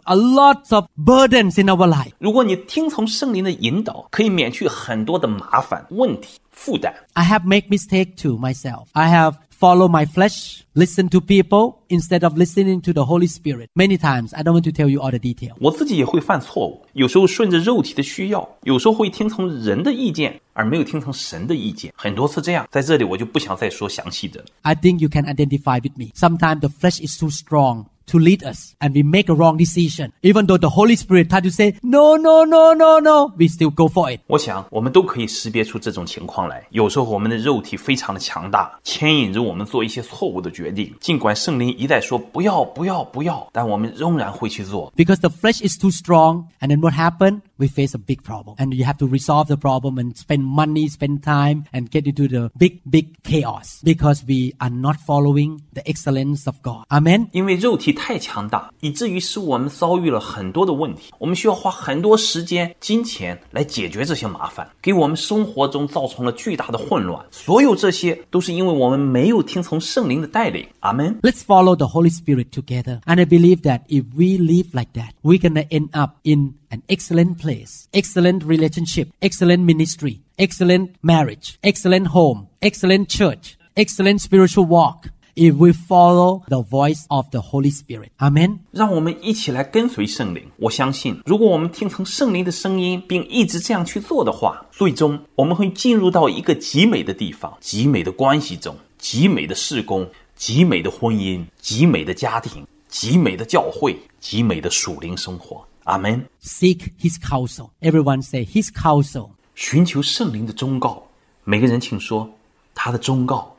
[0.05, 2.13] a lot of burdens in our life.
[2.19, 6.95] 如果你听从圣灵的引导，可以免去很多的麻烦、问题、负担。
[7.15, 8.87] I have made mistake too myself.
[8.93, 13.69] I have followed my flesh, listened to people instead of listening to the Holy Spirit.
[13.75, 15.55] Many times, I don't want to tell you all the detail.
[15.61, 21.93] 我自己也会犯错误，有时候顺着肉体的需要，有时候会听从人的意见，而没有听从神的意见。
[21.97, 24.47] 很多次这样，在这里我就不想再说详细的了。
[24.63, 26.13] I think you can identify with me.
[26.15, 30.13] Sometimes the flesh is too strong to lead us and we make a wrong decision.
[30.23, 33.69] Even though the Holy Spirit try to say, no, no, no, no, no, we still
[33.69, 34.21] go for it.
[34.29, 36.67] 我想我们都可以识别出这种情况来。
[36.71, 40.95] 有时候我们的肉体非常的强大，牵引着我们做一些错误的决定。
[41.01, 44.91] 尽管圣灵一再说不要、不要、不要，但我们仍然会去做。
[44.97, 46.45] Because the flesh is too strong.
[46.61, 47.43] And then what happened?
[47.59, 48.55] We face a big problem.
[48.57, 52.29] And you have to resolve the problem and spend money, spend time, and get into
[52.29, 53.81] the big, big chaos.
[53.83, 56.85] Because we are not following the excellence of God.
[56.89, 57.29] Amen.
[57.33, 61.13] 因为肉体 太强大，以至于使我们遭遇了很多的问题。
[61.19, 67.25] 我们需要花很多时间、金钱来解决这些麻烦，给我们生活中造成了巨大的混乱。
[67.31, 70.67] 所有这些都是因为我们没有听从圣灵的带领。
[70.81, 71.19] 阿门。
[71.23, 73.01] Let's follow the Holy Spirit together.
[73.07, 76.83] And I believe that if we live like that, we're gonna end up in an
[76.89, 85.09] excellent place, excellent relationship, excellent ministry, excellent marriage, excellent home, excellent church, excellent spiritual walk.
[85.36, 88.10] If we follow the voice of the Holy Spirit.
[88.20, 88.60] Amen.
[88.72, 90.52] 让我们一起来跟随圣灵。
[90.58, 105.66] 我相信，如果我们听从圣灵的声音，并一直这样去做的话，最终我们会进入到一个极美的地方、极美的关系中、极美的事工、极美的婚姻、极美的家庭、极美的教会、极美的属灵生活。
[105.86, 106.26] Amen。
[106.44, 107.72] Seek His counsel.
[107.82, 109.32] Everyone say His counsel.
[109.56, 111.02] 寻求圣灵的忠告，
[111.44, 112.30] 每个人请说
[112.76, 113.56] 他的忠告。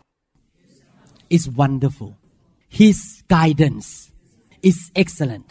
[1.34, 2.14] is wonderful.
[2.72, 4.07] His guidance
[4.62, 5.43] is excellent.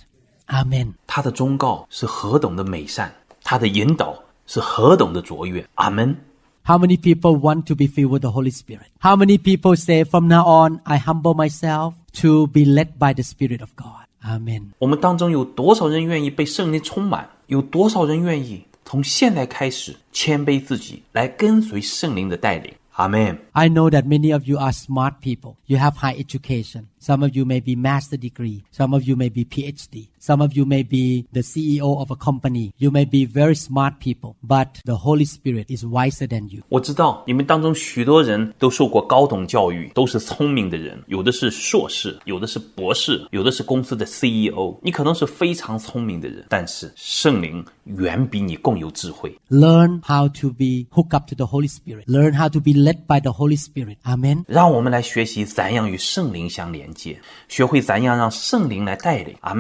[0.47, 0.95] Amen.
[1.07, 3.11] 他的忠告是何等的美善，
[3.43, 5.67] 他的引导是何等的卓越。
[5.75, 6.17] 阿门。
[6.65, 8.89] How many people want to be filled with the Holy Spirit?
[9.01, 13.23] How many people say, from now on, I humble myself to be led by the
[13.23, 14.07] Spirit of God?
[14.23, 14.73] Amen.
[14.79, 17.29] 我们当中有多少人愿意被圣灵充满？
[17.47, 22.73] 有多少人愿意从现在开始谦卑自己，来跟随圣灵的带领？
[22.94, 23.40] 阿门。
[23.54, 25.58] I know that many of you are smart people.
[25.66, 26.90] You have high education.
[27.00, 28.64] Some of you may be master degree.
[28.72, 30.10] Some of you may be PhD.
[30.23, 32.73] Some of you may be the CEO of a company.
[32.77, 36.63] You may be very smart people, but the Holy Spirit is wiser than you.
[36.69, 44.77] 我知道你们当中许多人都受过高等教育，都是聪明的人，有的是硕士，有的是博士，有的是公司的 CEO。
[44.83, 49.35] 你可能是非常聪明的人，但是圣灵远比你更有智慧。
[49.49, 52.05] Learn how to be hooked up to the Holy Spirit.
[52.07, 53.97] Learn how to be led by the Holy Spirit.
[54.03, 54.45] Amen.
[54.47, 59.35] 让我们来学习怎样与圣灵相连接，学会怎样让圣灵来带领。
[59.41, 59.55] 阿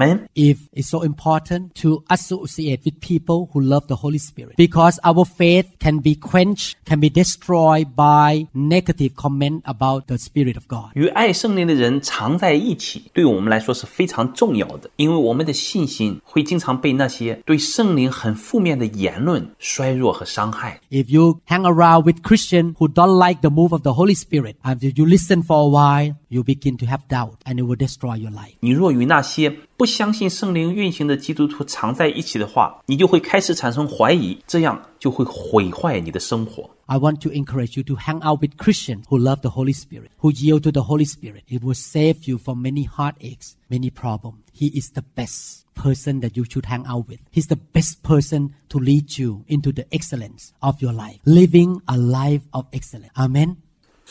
[0.52, 0.52] 门。
[0.52, 5.24] If it's so important to associate with people who love the Holy Spirit, because our
[5.24, 10.92] faith can be quenched, can be destroyed by negative comment about the Spirit of God.
[10.94, 20.80] 与爱圣灵的人常在一起，对我们来说是非常重要的，因为我们的信心会经常被那些对圣灵很负面的言论衰弱和伤害。
[20.90, 24.14] If you hang around with Christians who don't don't like the move of the Holy
[24.14, 27.76] Spirit, after you listen for a while, you begin to have doubt and it will
[27.76, 28.54] destroy your life.
[28.60, 36.70] 你若与那些不相信圣灵运行的基督徒常在一起的话，你就会开始产生怀疑，这样就会毁坏你的生活。
[36.86, 40.10] I want to encourage you to hang out with Christians who love the Holy Spirit,
[40.20, 41.42] who yield to the Holy Spirit.
[41.48, 44.44] It will save you from many heartaches, many problems.
[44.52, 47.20] He is the best person that you should hang out with.
[47.30, 51.98] He's the best person to lead you into the excellence of your life, living a
[51.98, 53.12] life of excellence.
[53.16, 53.58] Amen.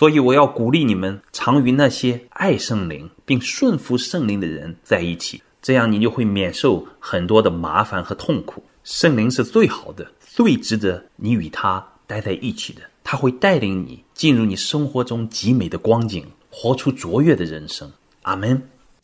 [0.03, 8.65] 所以我要鼓励你们，常与那些爱圣灵并顺服圣灵的人在一起，这样你就会免受很多的麻烦和痛苦。
[8.83, 12.81] 圣灵是最好的，最值得你与他待在一起的。
[13.05, 17.89] 他会带领你进入你生活中极美的光景，活出卓越的人生。
[18.23, 18.61] 阿门。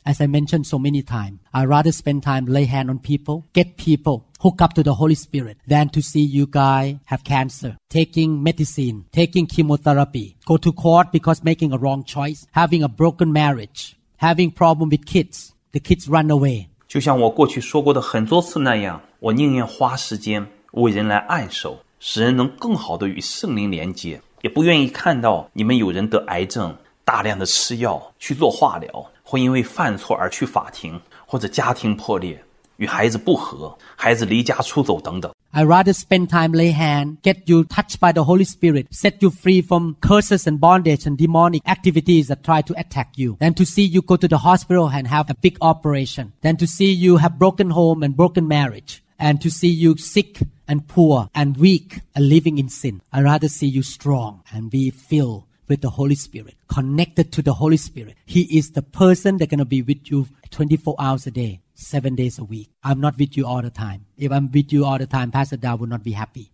[0.07, 3.77] As I mentioned so many times, I rather spend time lay hand on people, get
[3.77, 8.43] people hook up to the Holy Spirit than to see you guys have cancer, taking
[8.43, 13.95] medicine, taking chemotherapy, go to court because making a wrong choice, having a broken marriage,
[14.17, 16.67] having problem with kids, the kids run away.
[16.89, 32.39] 就像我过去说过的很多次那样，我宁愿花时间为人来按手，使人能更好的与圣灵连接，也不愿意看到你们有人得癌症，大量的吃药去做化疗， 会因为犯错而去法庭，或者家庭破裂，
[32.77, 35.31] 与孩子不和，孩子离家出走等等。
[35.51, 39.29] I rather spend time lay hand, get you touched by the Holy Spirit, set you
[39.29, 43.63] free from curses and bondage and demonic activities that try to attack you, than to
[43.63, 47.17] see you go to the hospital and have a big operation, than to see you
[47.17, 52.01] have broken home and broken marriage, and to see you sick and poor and weak
[52.15, 53.01] and living in sin.
[53.11, 57.52] I rather see you strong and be filled with the Holy Spirit, connected to the
[57.54, 58.16] Holy Spirit.
[58.26, 62.14] He is the person that's going to be with you 24 hours a day, seven
[62.14, 62.70] days a week.
[62.82, 64.06] I'm not with you all the time.
[64.16, 66.50] If I'm with you all the time, Pastor Da would not be happy.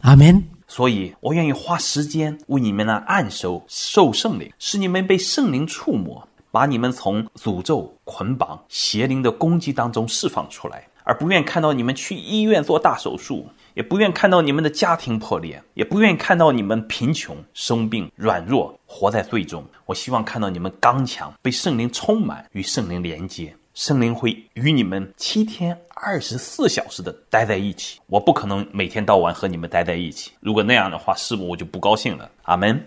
[0.02, 0.44] Amen.
[0.68, 13.46] 所以，我愿意花时间为你们那按手受圣灵，使你们被圣灵触摸，把你们从诅咒、捆绑、邪灵的攻击当中释放出来，而不愿看到你们去医院做大手术。
[13.76, 19.62] 也不愿看到你们的家庭破裂，也不愿意看到你们贫穷、生病、软弱，活在罪中。
[19.84, 23.54] 我希望看到你们刚强，被圣灵充满，与圣灵连接。
[23.74, 28.00] 圣灵会与你们七天二十四小时的待在一起。
[28.06, 32.30] 我不可能每天到晚和你们待在一起，如果那样的话，师母我就不高兴了。
[32.44, 32.82] 阿门。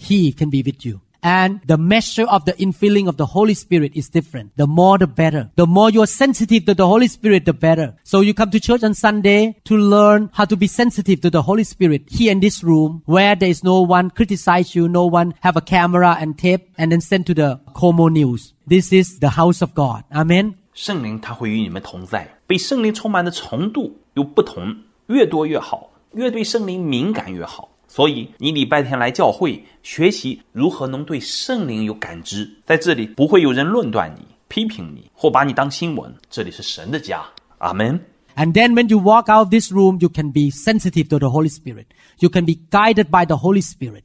[0.00, 0.98] He can be with you.
[1.24, 4.52] and the measure of the infilling of the Holy Spirit is different.
[4.56, 5.50] The more, the better.
[5.56, 7.96] The more you're sensitive to the Holy Spirit, the better.
[8.04, 11.42] So you come to church on Sunday to learn how to be sensitive to the
[11.42, 15.34] Holy Spirit here in this room where there is no one criticize you, no one
[15.40, 18.52] have a camera and tape and then send to the KOMO News.
[18.66, 20.04] This is the house of God.
[20.12, 20.56] Amen.
[20.74, 24.76] 圣灵他会与你们同在，被圣灵充满的程度有不同，
[25.06, 27.68] 越多越好，越对圣灵敏感越好。
[27.93, 37.25] 所以你礼拜天来教会学习如何能对圣灵有感知，在这里不会有人论断你、批评你或把你当新闻，这里是神的家。
[37.57, 37.99] 阿门。
[38.35, 41.29] And then when you walk out of this room, you can be sensitive to the
[41.29, 41.87] Holy Spirit.
[42.19, 44.03] You can be guided by the Holy Spirit.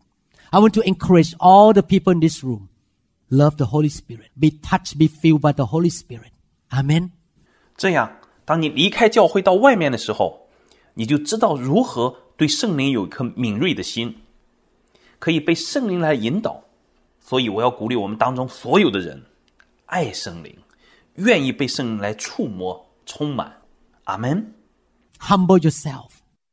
[0.51, 2.69] I want to encourage all the people in this room.
[3.31, 4.31] Love the Holy Spirit.
[4.39, 6.33] Be touched, be filled by the Holy Spirit.
[6.71, 7.11] Amen.
[7.77, 8.11] 这样，
[8.45, 10.49] 当你离开教会到外面的时候，
[10.95, 14.16] 你就知道如何 对圣灵有一颗敏锐的心，
[15.20, 16.64] 可以被圣灵来引导。
[17.20, 19.22] 所以，我要鼓励我们当中所有的人，
[19.88, 20.58] 爱圣灵，
[21.16, 23.62] 愿意被圣灵来触摸、充满。
[24.06, 24.54] 阿门。
[25.20, 26.12] Humble yourself.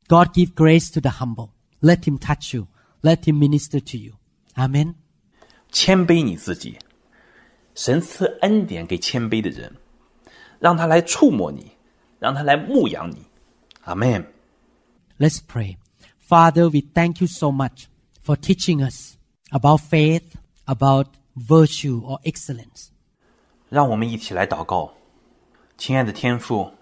[0.09, 1.51] God give grace to the humble.
[1.79, 2.67] Let Him touch you.
[3.01, 4.15] Let Him minister to you.
[4.55, 4.95] Amen.
[5.71, 6.77] 谦卑你自己，
[7.75, 9.73] 神赐恩典给谦卑的人，
[10.59, 11.71] 让他来触摸你，
[12.19, 13.25] 让他来牧养你。
[13.83, 14.33] 阿门。
[15.18, 15.76] Let's pray.
[16.18, 17.86] Father, we thank you so much
[18.22, 19.16] for teaching us
[19.50, 20.36] about faith,
[20.66, 22.88] about virtue or excellence.
[23.68, 24.94] 让我们一起来祷告，
[25.76, 26.72] 亲爱的天父，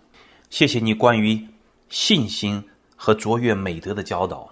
[0.48, 1.48] 谢谢你关于
[1.88, 2.64] 信心
[2.96, 4.50] 和卓越美德的教导。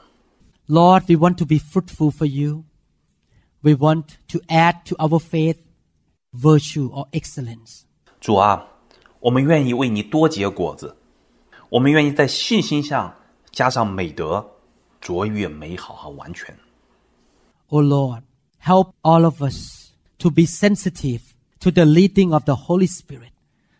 [0.66, 2.64] Lord, we want to be fruitful for you.
[3.60, 5.58] We want to add to our faith
[6.32, 7.82] virtue or excellence.
[8.20, 8.66] 主啊，
[9.20, 10.96] 我们愿意为你多结果子，
[11.70, 13.16] 我们愿意在信心上
[13.52, 14.44] 加上美德，
[15.00, 16.56] 卓越美好和完全。
[17.68, 18.22] O Lord,
[18.62, 21.20] help all of us to be sensitive
[21.60, 23.32] to the leading of the Holy Spirit,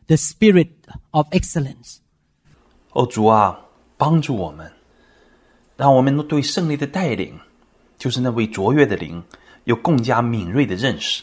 [0.07, 0.71] the Spirit
[1.11, 1.99] of excellence.
[2.93, 3.61] 哦，主啊，
[3.97, 4.73] 帮助我们，
[5.77, 7.39] 让我们能对胜利的带领，
[7.99, 9.23] 就是那位卓越的灵，
[9.65, 11.23] 有更加敏锐的认识。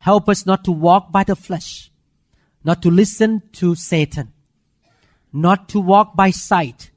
[0.00, 1.88] Help us not to walk by the flesh,
[2.62, 4.28] not to listen to Satan,
[5.30, 6.90] not to walk by sight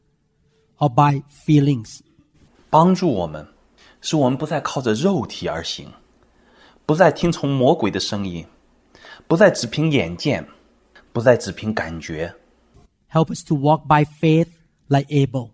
[0.77, 1.99] or by feelings,
[2.69, 3.47] 帮助我们，
[4.01, 5.91] 使我们不再靠着肉体而行，
[6.85, 8.45] 不再听从魔鬼的声音，
[9.27, 10.47] 不再只凭眼见，
[11.13, 12.35] 不再只凭感觉。
[13.11, 14.47] Help us to walk by faith
[14.87, 15.51] like Abel,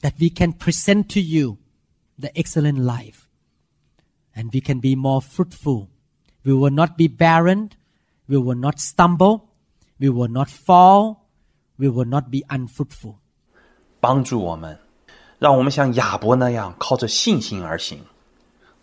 [0.00, 1.58] that we can present to you
[2.18, 3.26] the excellent life
[4.34, 5.88] and we can be more fruitful.
[6.44, 7.70] We will not be barren,
[8.26, 9.42] we will not stumble,
[10.00, 11.28] we will not fall,
[11.78, 13.20] we will not be unfruitful.
[14.00, 14.78] 帮助我们，
[15.38, 18.00] 让我们像亚伯那样靠着信心而行，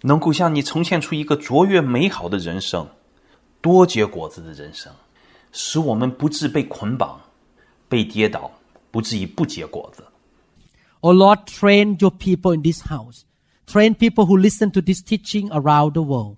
[0.02, 2.88] 能够向你呈现出一个卓越美好的人生，
[3.62, 4.94] 多结果子的人生，
[5.52, 7.22] 使我们不致被捆绑、
[7.88, 8.52] 被跌倒，
[8.91, 10.06] 不至于不结果子。
[11.02, 13.22] Oh Lord, train your people in this house.
[13.66, 16.38] Train people who listen to this teaching around the world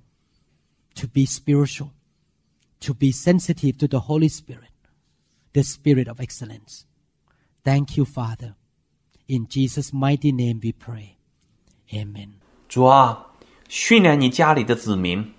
[0.95, 1.91] to be spiritual,
[2.81, 4.71] to be sensitive to the Holy Spirit,
[5.53, 6.85] the Spirit of excellence.
[7.63, 8.55] Thank you, Father.
[9.28, 11.16] In Jesus' mighty name we pray.
[11.92, 12.30] Amen.
[12.68, 13.26] 主啊，
[13.68, 15.32] 训练你家里的子民，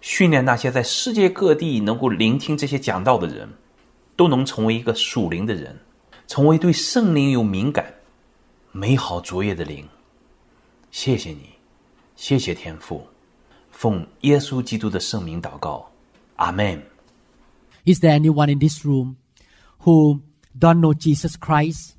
[0.00, 3.48] 训练那些在世界各地能够聆听这些讲道的人，
[4.16, 5.78] 都能成为一个属灵的人，
[6.26, 7.94] 成为对圣灵有敏感、
[8.72, 9.86] 美好卓越的灵。
[10.90, 11.50] 谢谢你，
[12.14, 13.06] 谢谢天父，
[13.70, 15.90] 奉耶稣基督的圣名祷告，
[16.36, 16.82] 阿门。
[17.84, 19.16] Is there anyone in this room
[19.80, 20.20] who
[20.58, 21.95] don't know Jesus Christ,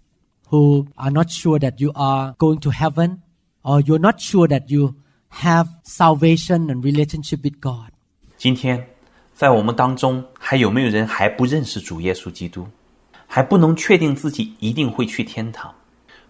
[0.51, 3.19] who are not sure that you are going to heaven,
[3.62, 4.94] or you're not sure that you
[5.28, 7.90] have salvation and relationship with God?
[8.36, 8.86] 今天，
[9.35, 12.66] 在我们当中还有没有人还不认识主耶稣基督，
[13.27, 15.73] 还不能确定自己一定会去天堂，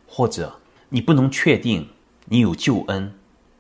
[0.07, 0.55] 或者
[0.89, 1.89] 你不能确定
[2.27, 3.13] 你有救恩，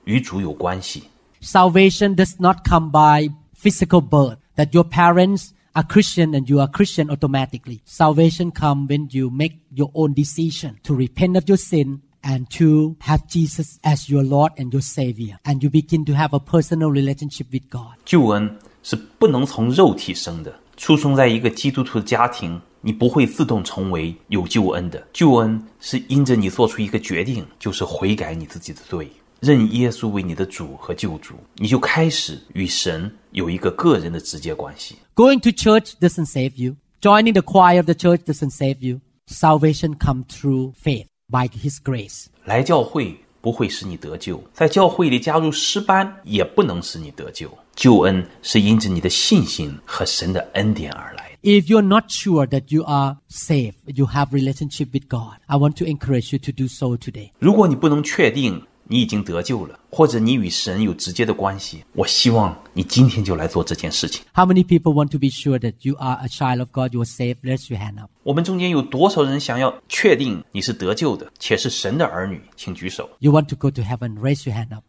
[0.05, 1.05] 与主有关系？
[1.41, 3.29] Salvation does not come by
[3.61, 7.81] physical birth, that your parents are Christian and you are Christian automatically.
[7.85, 12.95] Salvation comes when you make your own decision to repent of your sin and to
[13.01, 15.39] have Jesus as your Lord and your Savior.
[15.45, 17.97] And you begin to have a personal relationship with God.
[18.05, 20.55] 救恩是不能从肉体生的。
[20.77, 25.07] 出生在一个基督徒的家庭，你不会自动成为有救恩的。
[25.13, 29.09] 救恩是因着你做出一个决定，就是悔改你自己的罪，
[29.41, 34.97] 认耶稣为你的主和救主，你就开始与神 有一个个人的直接关系。
[35.15, 36.77] Going to church doesn't save you.
[37.01, 39.01] Joining the choir of the church doesn't save you.
[39.27, 42.27] Salvation comes through faith by His grace.
[42.45, 47.51] 来教会不会使你得救，在教会里加入诗班也不能使你得救。
[47.75, 51.51] 救恩是因着你的信心和神的恩典而来的。
[51.51, 55.75] If you're not sure that you are saved, you have relationship with God, I want
[55.79, 57.31] to encourage you to do so today.
[57.41, 64.23] 如果你不能确定 你已经得救了，或者你与神有直接的关系，我希望你今天就来做这件事情。
[64.35, 67.01] How many people want to be sure that you are a child of God, you
[67.01, 67.37] are saved?
[67.43, 68.11] Raise your hand up.
[68.23, 72.43] 我们中间有多少人想要确定你是得救的，且是神的儿女？
[72.57, 73.09] 请举手。
[73.21, 74.19] You want to go to heaven?
[74.19, 74.85] Raise your hand up.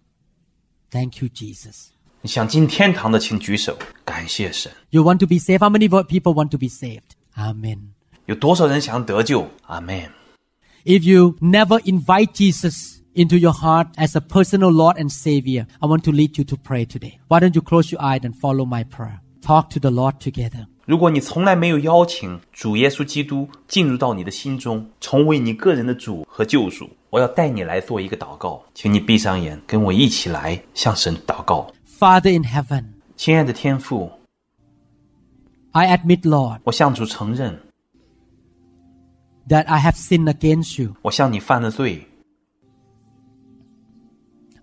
[0.91, 1.87] Thank you, Jesus.
[2.21, 3.77] 你想进天堂的，请举手。
[4.03, 4.71] 感谢神。
[4.89, 5.59] You want to be saved?
[5.59, 7.01] How many vo- people want to be saved?
[7.35, 7.79] Amen.
[8.25, 9.47] 有多少人想得救？
[9.67, 10.09] 阿门。
[10.85, 15.87] If you never invite Jesus into your heart as a personal Lord and Savior, I
[15.87, 17.19] want to lead you to pray today.
[17.27, 19.19] Why don't you close your eyes and follow my prayer?
[19.41, 20.67] Talk to the Lord together.
[20.85, 31.71] 如果你从来没有邀请主耶稣基督进入到你的心中，成为你个人的主和救赎，我要带你来做一个祷告，请你闭上眼，跟我一起来向神祷告。
[31.87, 32.83] Father in heaven,
[33.15, 34.11] 亲爱的天父，
[35.71, 37.57] I admit, Lord, 我向主承认，
[39.47, 40.95] that I have sinned against you.
[41.01, 42.05] 我向你犯了罪。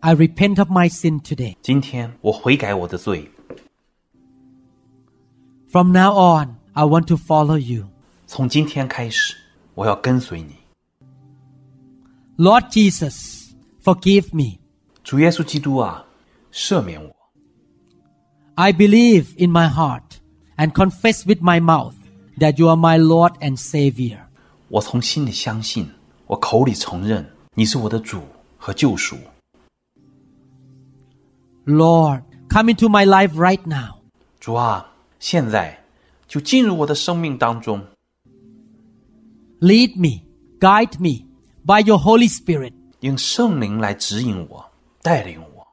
[0.05, 1.56] I repent of my sin today.
[1.62, 3.31] 今天我悔改我的罪，
[5.68, 7.86] From now on, I want to follow you.
[8.27, 9.36] 从今天开始，
[9.74, 10.56] 我要跟随你。
[12.39, 13.51] Lord Jesus,
[13.85, 14.59] forgive me.
[15.05, 16.06] 主耶稣基督啊，
[16.52, 17.14] 赦免我。
[18.55, 20.18] I believe in my heart
[20.56, 21.94] and confess with my mouth
[22.39, 24.20] that you are my Lord and Savior.
[24.68, 25.90] 我从心里相信，
[26.27, 28.22] 我口里承认你是我的主
[28.56, 29.16] 和救赎。
[31.64, 34.01] Lord, come into my life right now.
[34.40, 34.86] 主啊，
[35.18, 35.85] 现在
[36.27, 37.85] 就进入我的生命当中，
[39.60, 40.22] Lead me,
[40.59, 41.27] guide me
[41.64, 42.72] by your Holy Spirit.
[43.01, 44.64] 用圣灵来指引我、
[45.02, 45.66] 带领我。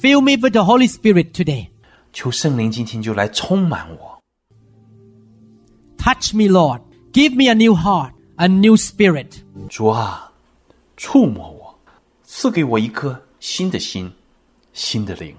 [0.00, 1.68] Fill me with the Holy Spirit today.
[2.12, 4.22] 求圣灵今天就来充满我，
[5.98, 6.80] Touch me, Lord.
[7.12, 9.38] Give me a new heart, a new spirit.
[9.68, 10.32] 主啊，
[10.96, 11.78] 触摸我，
[12.22, 14.10] 赐给我一颗新的心、
[14.72, 15.34] 新的灵。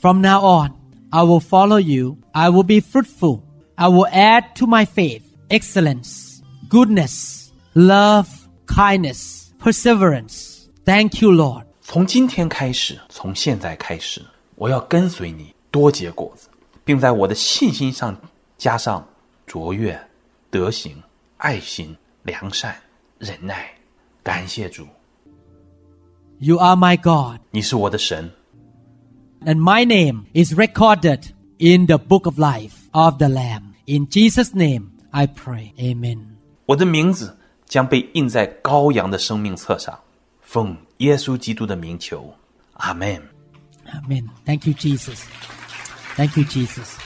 [0.00, 0.72] From now on,
[1.10, 2.18] I will follow you.
[2.32, 3.40] I will be fruitful.
[3.74, 8.28] I will add to my faith excellence, goodness, love,
[8.66, 10.68] kindness, perseverance.
[10.84, 11.64] Thank you, Lord.
[11.80, 14.22] 从今天开始，从现在开始，
[14.56, 16.48] 我要跟随你，多结果子，
[16.84, 18.16] 并在我的信心上
[18.56, 19.06] 加上
[19.46, 19.98] 卓越、
[20.50, 21.02] 德行、
[21.38, 22.76] 爱心、良善、
[23.18, 23.70] 忍耐。
[24.22, 24.86] 感谢主，
[26.42, 28.30] You are my God, 你是我的神，
[29.44, 31.24] and my name is recorded
[31.58, 33.74] in the book of life of the Lamb.
[33.86, 35.72] In Jesus' name, I pray.
[35.78, 36.36] Amen.
[36.66, 37.36] 我的名字
[37.66, 39.98] 将被印在羔羊的生命册上。
[40.40, 42.32] 奉耶稣基督的名求，
[42.74, 43.20] 阿门。
[43.86, 44.28] Amen.
[44.44, 45.24] Thank you, Jesus.
[46.16, 46.96] Thank you, Jesus.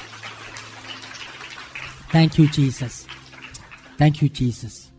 [2.11, 3.05] Thank you, Jesus.
[3.97, 4.91] Thank you, Jesus.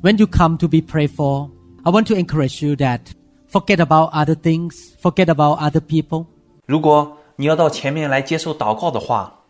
[0.00, 1.50] When you come to be prayed for,
[1.84, 3.12] I want to encourage you that
[3.50, 6.26] forget about other things, forget about other people.
[6.66, 9.40] 如果你要到前面来接受祷告的话，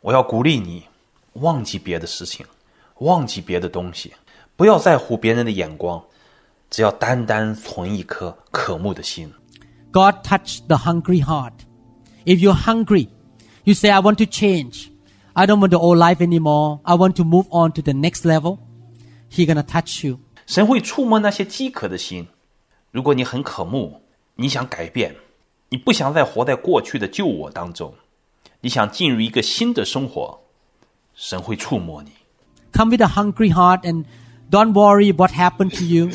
[0.00, 0.84] 我要鼓励你，
[1.34, 2.46] 忘记别的事情，
[2.98, 4.12] 忘记别的东西，
[4.56, 6.02] 不要在乎别人的眼光，
[6.70, 9.32] 只要单单存一颗渴慕的心。
[9.92, 11.52] God touched the hungry heart.
[12.24, 13.08] If you're hungry,
[13.64, 14.88] you say, I want to change.
[15.32, 16.80] I don't want the old life anymore.
[16.84, 18.58] I want to move on to the next level.
[19.30, 20.20] He's gonna touch you.
[20.46, 22.28] 神会触摸那些饥渴的心。
[22.94, 24.02] 如果你很渴慕，
[24.36, 25.14] 你想改变，
[25.68, 27.94] 你不想再活在过去的旧我当中，
[28.60, 30.40] 你想进入一个新的生活，
[31.14, 32.10] 神会触摸你。
[32.72, 34.04] Come with a hungry heart and
[34.50, 36.10] don't worry what happened to you.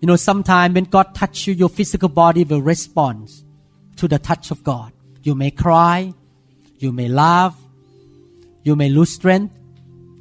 [0.00, 3.30] You know, sometime when God touch you, your physical body will respond
[3.96, 4.92] to the touch of God.
[5.22, 6.12] You may cry,
[6.78, 7.54] you may laugh,
[8.62, 9.52] you may lose strength,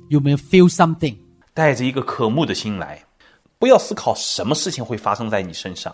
[0.09, 1.17] you may feel something.
[1.53, 3.03] 带着一个渴慕的心来，
[3.59, 5.93] 不要思考什么事情会发生在你身上。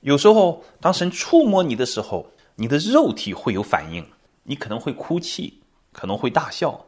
[0.00, 2.26] 有时候，当神触摸你的时候，
[2.56, 4.04] 你的肉体会有反应，
[4.42, 5.60] 你可能会哭泣，
[5.92, 6.84] 可能会大笑，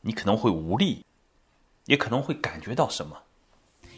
[0.00, 1.04] 你可能会无力，
[1.86, 3.16] 也可能会感觉到什么。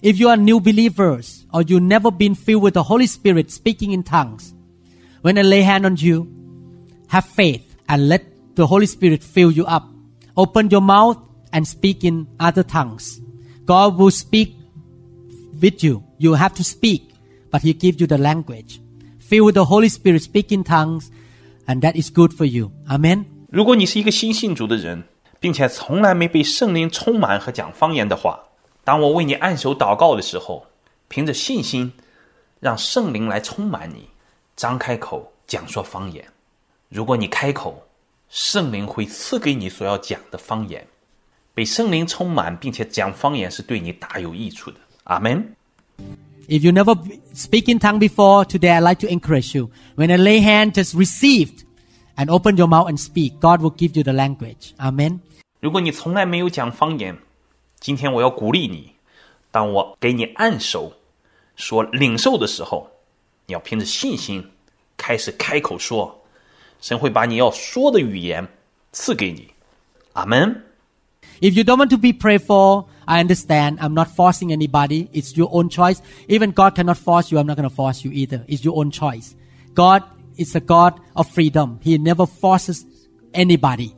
[0.02, 3.94] If you are new believers or you never been filled with the Holy Spirit speaking
[3.94, 4.52] in tongues,
[5.22, 6.26] when I lay hand on you,
[7.08, 8.22] have faith and let
[8.54, 9.84] the Holy Spirit fill you up.
[10.36, 11.16] Open your mouth
[11.52, 13.20] and speak in other tongues.
[13.64, 14.54] God will speak
[15.61, 16.03] with you.
[16.17, 17.03] You have to speak,
[17.51, 18.79] but He gives you the language.
[19.19, 21.09] Fill with the Holy Spirit, speak in tongues,
[21.67, 22.71] and that is good for you.
[22.89, 23.25] Amen.
[23.49, 25.03] 如果你是一个新信主的人，
[25.39, 28.39] 并且从来没被圣灵充满和讲方言的话，
[28.83, 30.65] 当我为你按手祷告的时候，
[31.07, 31.91] 凭着信心，
[32.59, 34.09] 让圣灵来充满你，
[34.55, 36.25] 张开口讲说方言。
[36.89, 37.87] 如果你开口，
[38.29, 40.85] 圣灵会赐给你所要讲的方言。
[41.53, 44.77] 被圣灵充满并且讲方言是对你大有益处的。
[45.04, 45.54] 阿门。
[46.48, 49.70] If you never b- speak in tongue before, today I'd like to encourage you.
[49.96, 51.50] When I lay hand, just receive
[52.16, 53.40] and open your mouth and speak.
[53.40, 54.72] God will give you the language.
[54.78, 55.20] Amen.
[55.60, 57.18] 如果你从来没有讲方言，
[57.80, 58.92] 今天我要鼓励你，
[59.50, 60.92] 当我给你按手
[61.56, 62.88] 说领受的时候，
[63.46, 64.44] 你要凭着信心
[64.96, 66.22] 开始开口说，
[66.80, 68.46] 神会把你要说的语言
[68.92, 69.48] 赐给你。
[70.12, 70.62] 阿门。
[71.40, 73.78] If you don't want to be prayed for, I understand.
[73.80, 75.08] I'm not forcing anybody.
[75.12, 76.00] It's your own choice.
[76.28, 77.38] Even God cannot force you.
[77.38, 78.44] I'm not going to force you either.
[78.48, 79.34] It's your own choice.
[79.74, 80.02] God
[80.36, 81.78] is a God of freedom.
[81.82, 82.84] He never forces
[83.32, 83.94] anybody.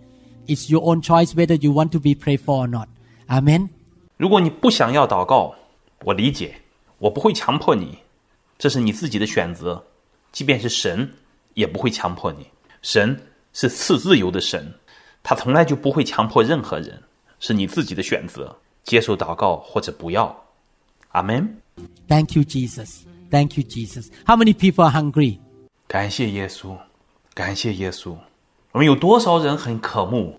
[0.46, 2.88] It's your own choice whether you want to be prayed for or not.
[3.28, 3.68] Amen.
[4.16, 5.54] 如果你不想要祷告，
[6.04, 6.54] 我理解，
[6.98, 7.98] 我不会强迫你，
[8.58, 9.84] 这是你自己的选择。
[10.32, 11.10] 即便是神，
[11.54, 12.46] 也不会强迫你。
[12.82, 13.20] 神
[13.52, 14.74] 是赐自由的神，
[15.22, 17.02] 他从来就不会强迫任何人，
[17.40, 20.44] 是你自己的选择， 接受祷告或者不要。
[21.10, 21.58] 阿门。
[22.08, 23.00] Thank you, Jesus.
[23.30, 24.08] Thank you, Jesus.
[24.26, 25.38] How many people are hungry?
[25.86, 26.76] 感谢耶稣，
[27.34, 28.16] 感谢耶稣。
[28.72, 30.38] 我们有多少人很渴慕？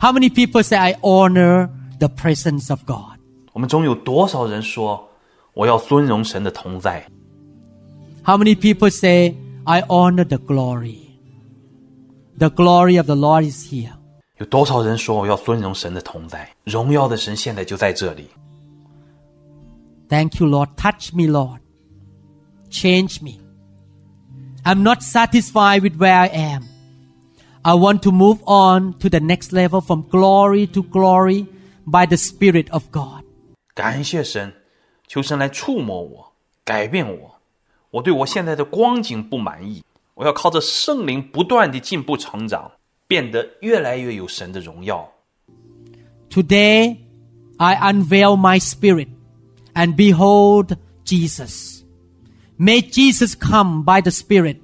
[0.00, 3.18] How many people say, I honor the presence of God?
[3.52, 5.08] 我们中有多少人说
[5.54, 7.06] 我要尊荣神的同在？
[8.24, 10.98] How many people say, I honor the glory?
[12.38, 13.92] The glory of the Lord is here.
[14.42, 16.48] 有多少人说我要尊荣神的同在？
[16.64, 18.28] 荣耀的神现在就在这里。
[20.08, 20.68] Thank you, Lord.
[20.76, 21.60] Touch me, Lord.
[22.70, 23.40] Change me.
[24.64, 26.62] I'm not satisfied with where I am.
[27.62, 31.46] I want to move on to the next level from glory to glory
[31.84, 33.24] by the Spirit of God.
[33.74, 34.52] 感谢神，
[35.06, 36.32] 求神来触摸我，
[36.64, 37.34] 改变我。
[37.90, 39.82] 我对我现在的光景不满意，
[40.14, 42.70] 我要靠着圣灵不断地进步成长，
[43.12, 45.10] 变得越来越有神的荣耀。
[46.30, 46.98] Today,
[47.58, 49.08] I unveil my spirit
[49.74, 51.82] and behold Jesus.
[52.58, 54.60] May Jesus come by the Spirit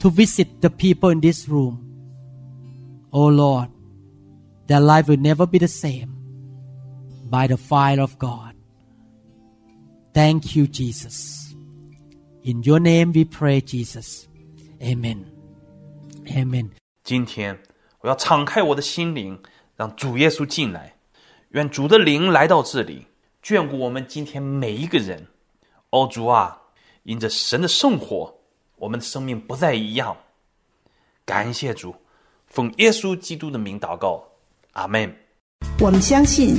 [0.00, 1.78] to visit the people in this room.
[3.12, 3.68] Oh Lord,
[4.66, 6.10] their life will never be the same
[7.30, 8.54] by the fire of God.
[10.12, 11.54] Thank you, Jesus.
[12.42, 14.26] In your name we pray, Jesus.
[14.82, 15.24] Amen.
[16.30, 16.70] Amen.
[17.04, 17.58] 今天
[18.03, 19.39] 我要敞开我的心灵，
[19.77, 20.93] 让主耶稣进来。
[21.51, 23.07] 愿主的灵来到这里，
[23.41, 25.25] 眷顾我们今天每一个人。
[25.89, 26.57] 哦，主啊，
[27.03, 28.33] 因着神的圣火，
[28.75, 30.17] 我们的生命不再一样。
[31.23, 31.95] 感谢主，
[32.45, 34.21] 奉耶稣基督的名祷告，
[34.73, 35.15] 阿门。
[35.79, 36.57] 我们相信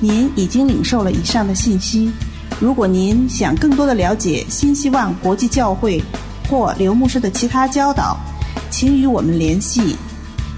[0.00, 2.10] 您已经领受了以上的信息。
[2.58, 6.00] 如果您想更多的了解新希望国际教会
[6.48, 8.16] 或刘牧师的其他教导，
[8.70, 9.94] 请与我们联系，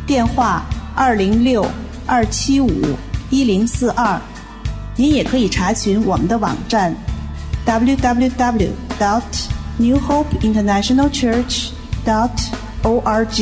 [0.09, 0.65] 电话
[0.95, 1.65] 二零六
[2.07, 2.71] 二七五
[3.29, 4.19] 一零四二。
[4.97, 6.97] 您也可以查询我们的网站
[7.67, 8.71] www.
[8.99, 9.23] dot
[9.79, 11.73] newhopeinternationalchurch.
[12.07, 12.41] dot
[12.83, 13.39] org。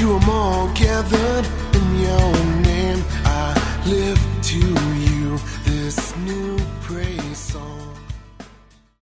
[0.00, 2.32] You are all gathered in your
[2.62, 3.04] name.
[3.26, 3.54] I
[3.84, 4.93] live to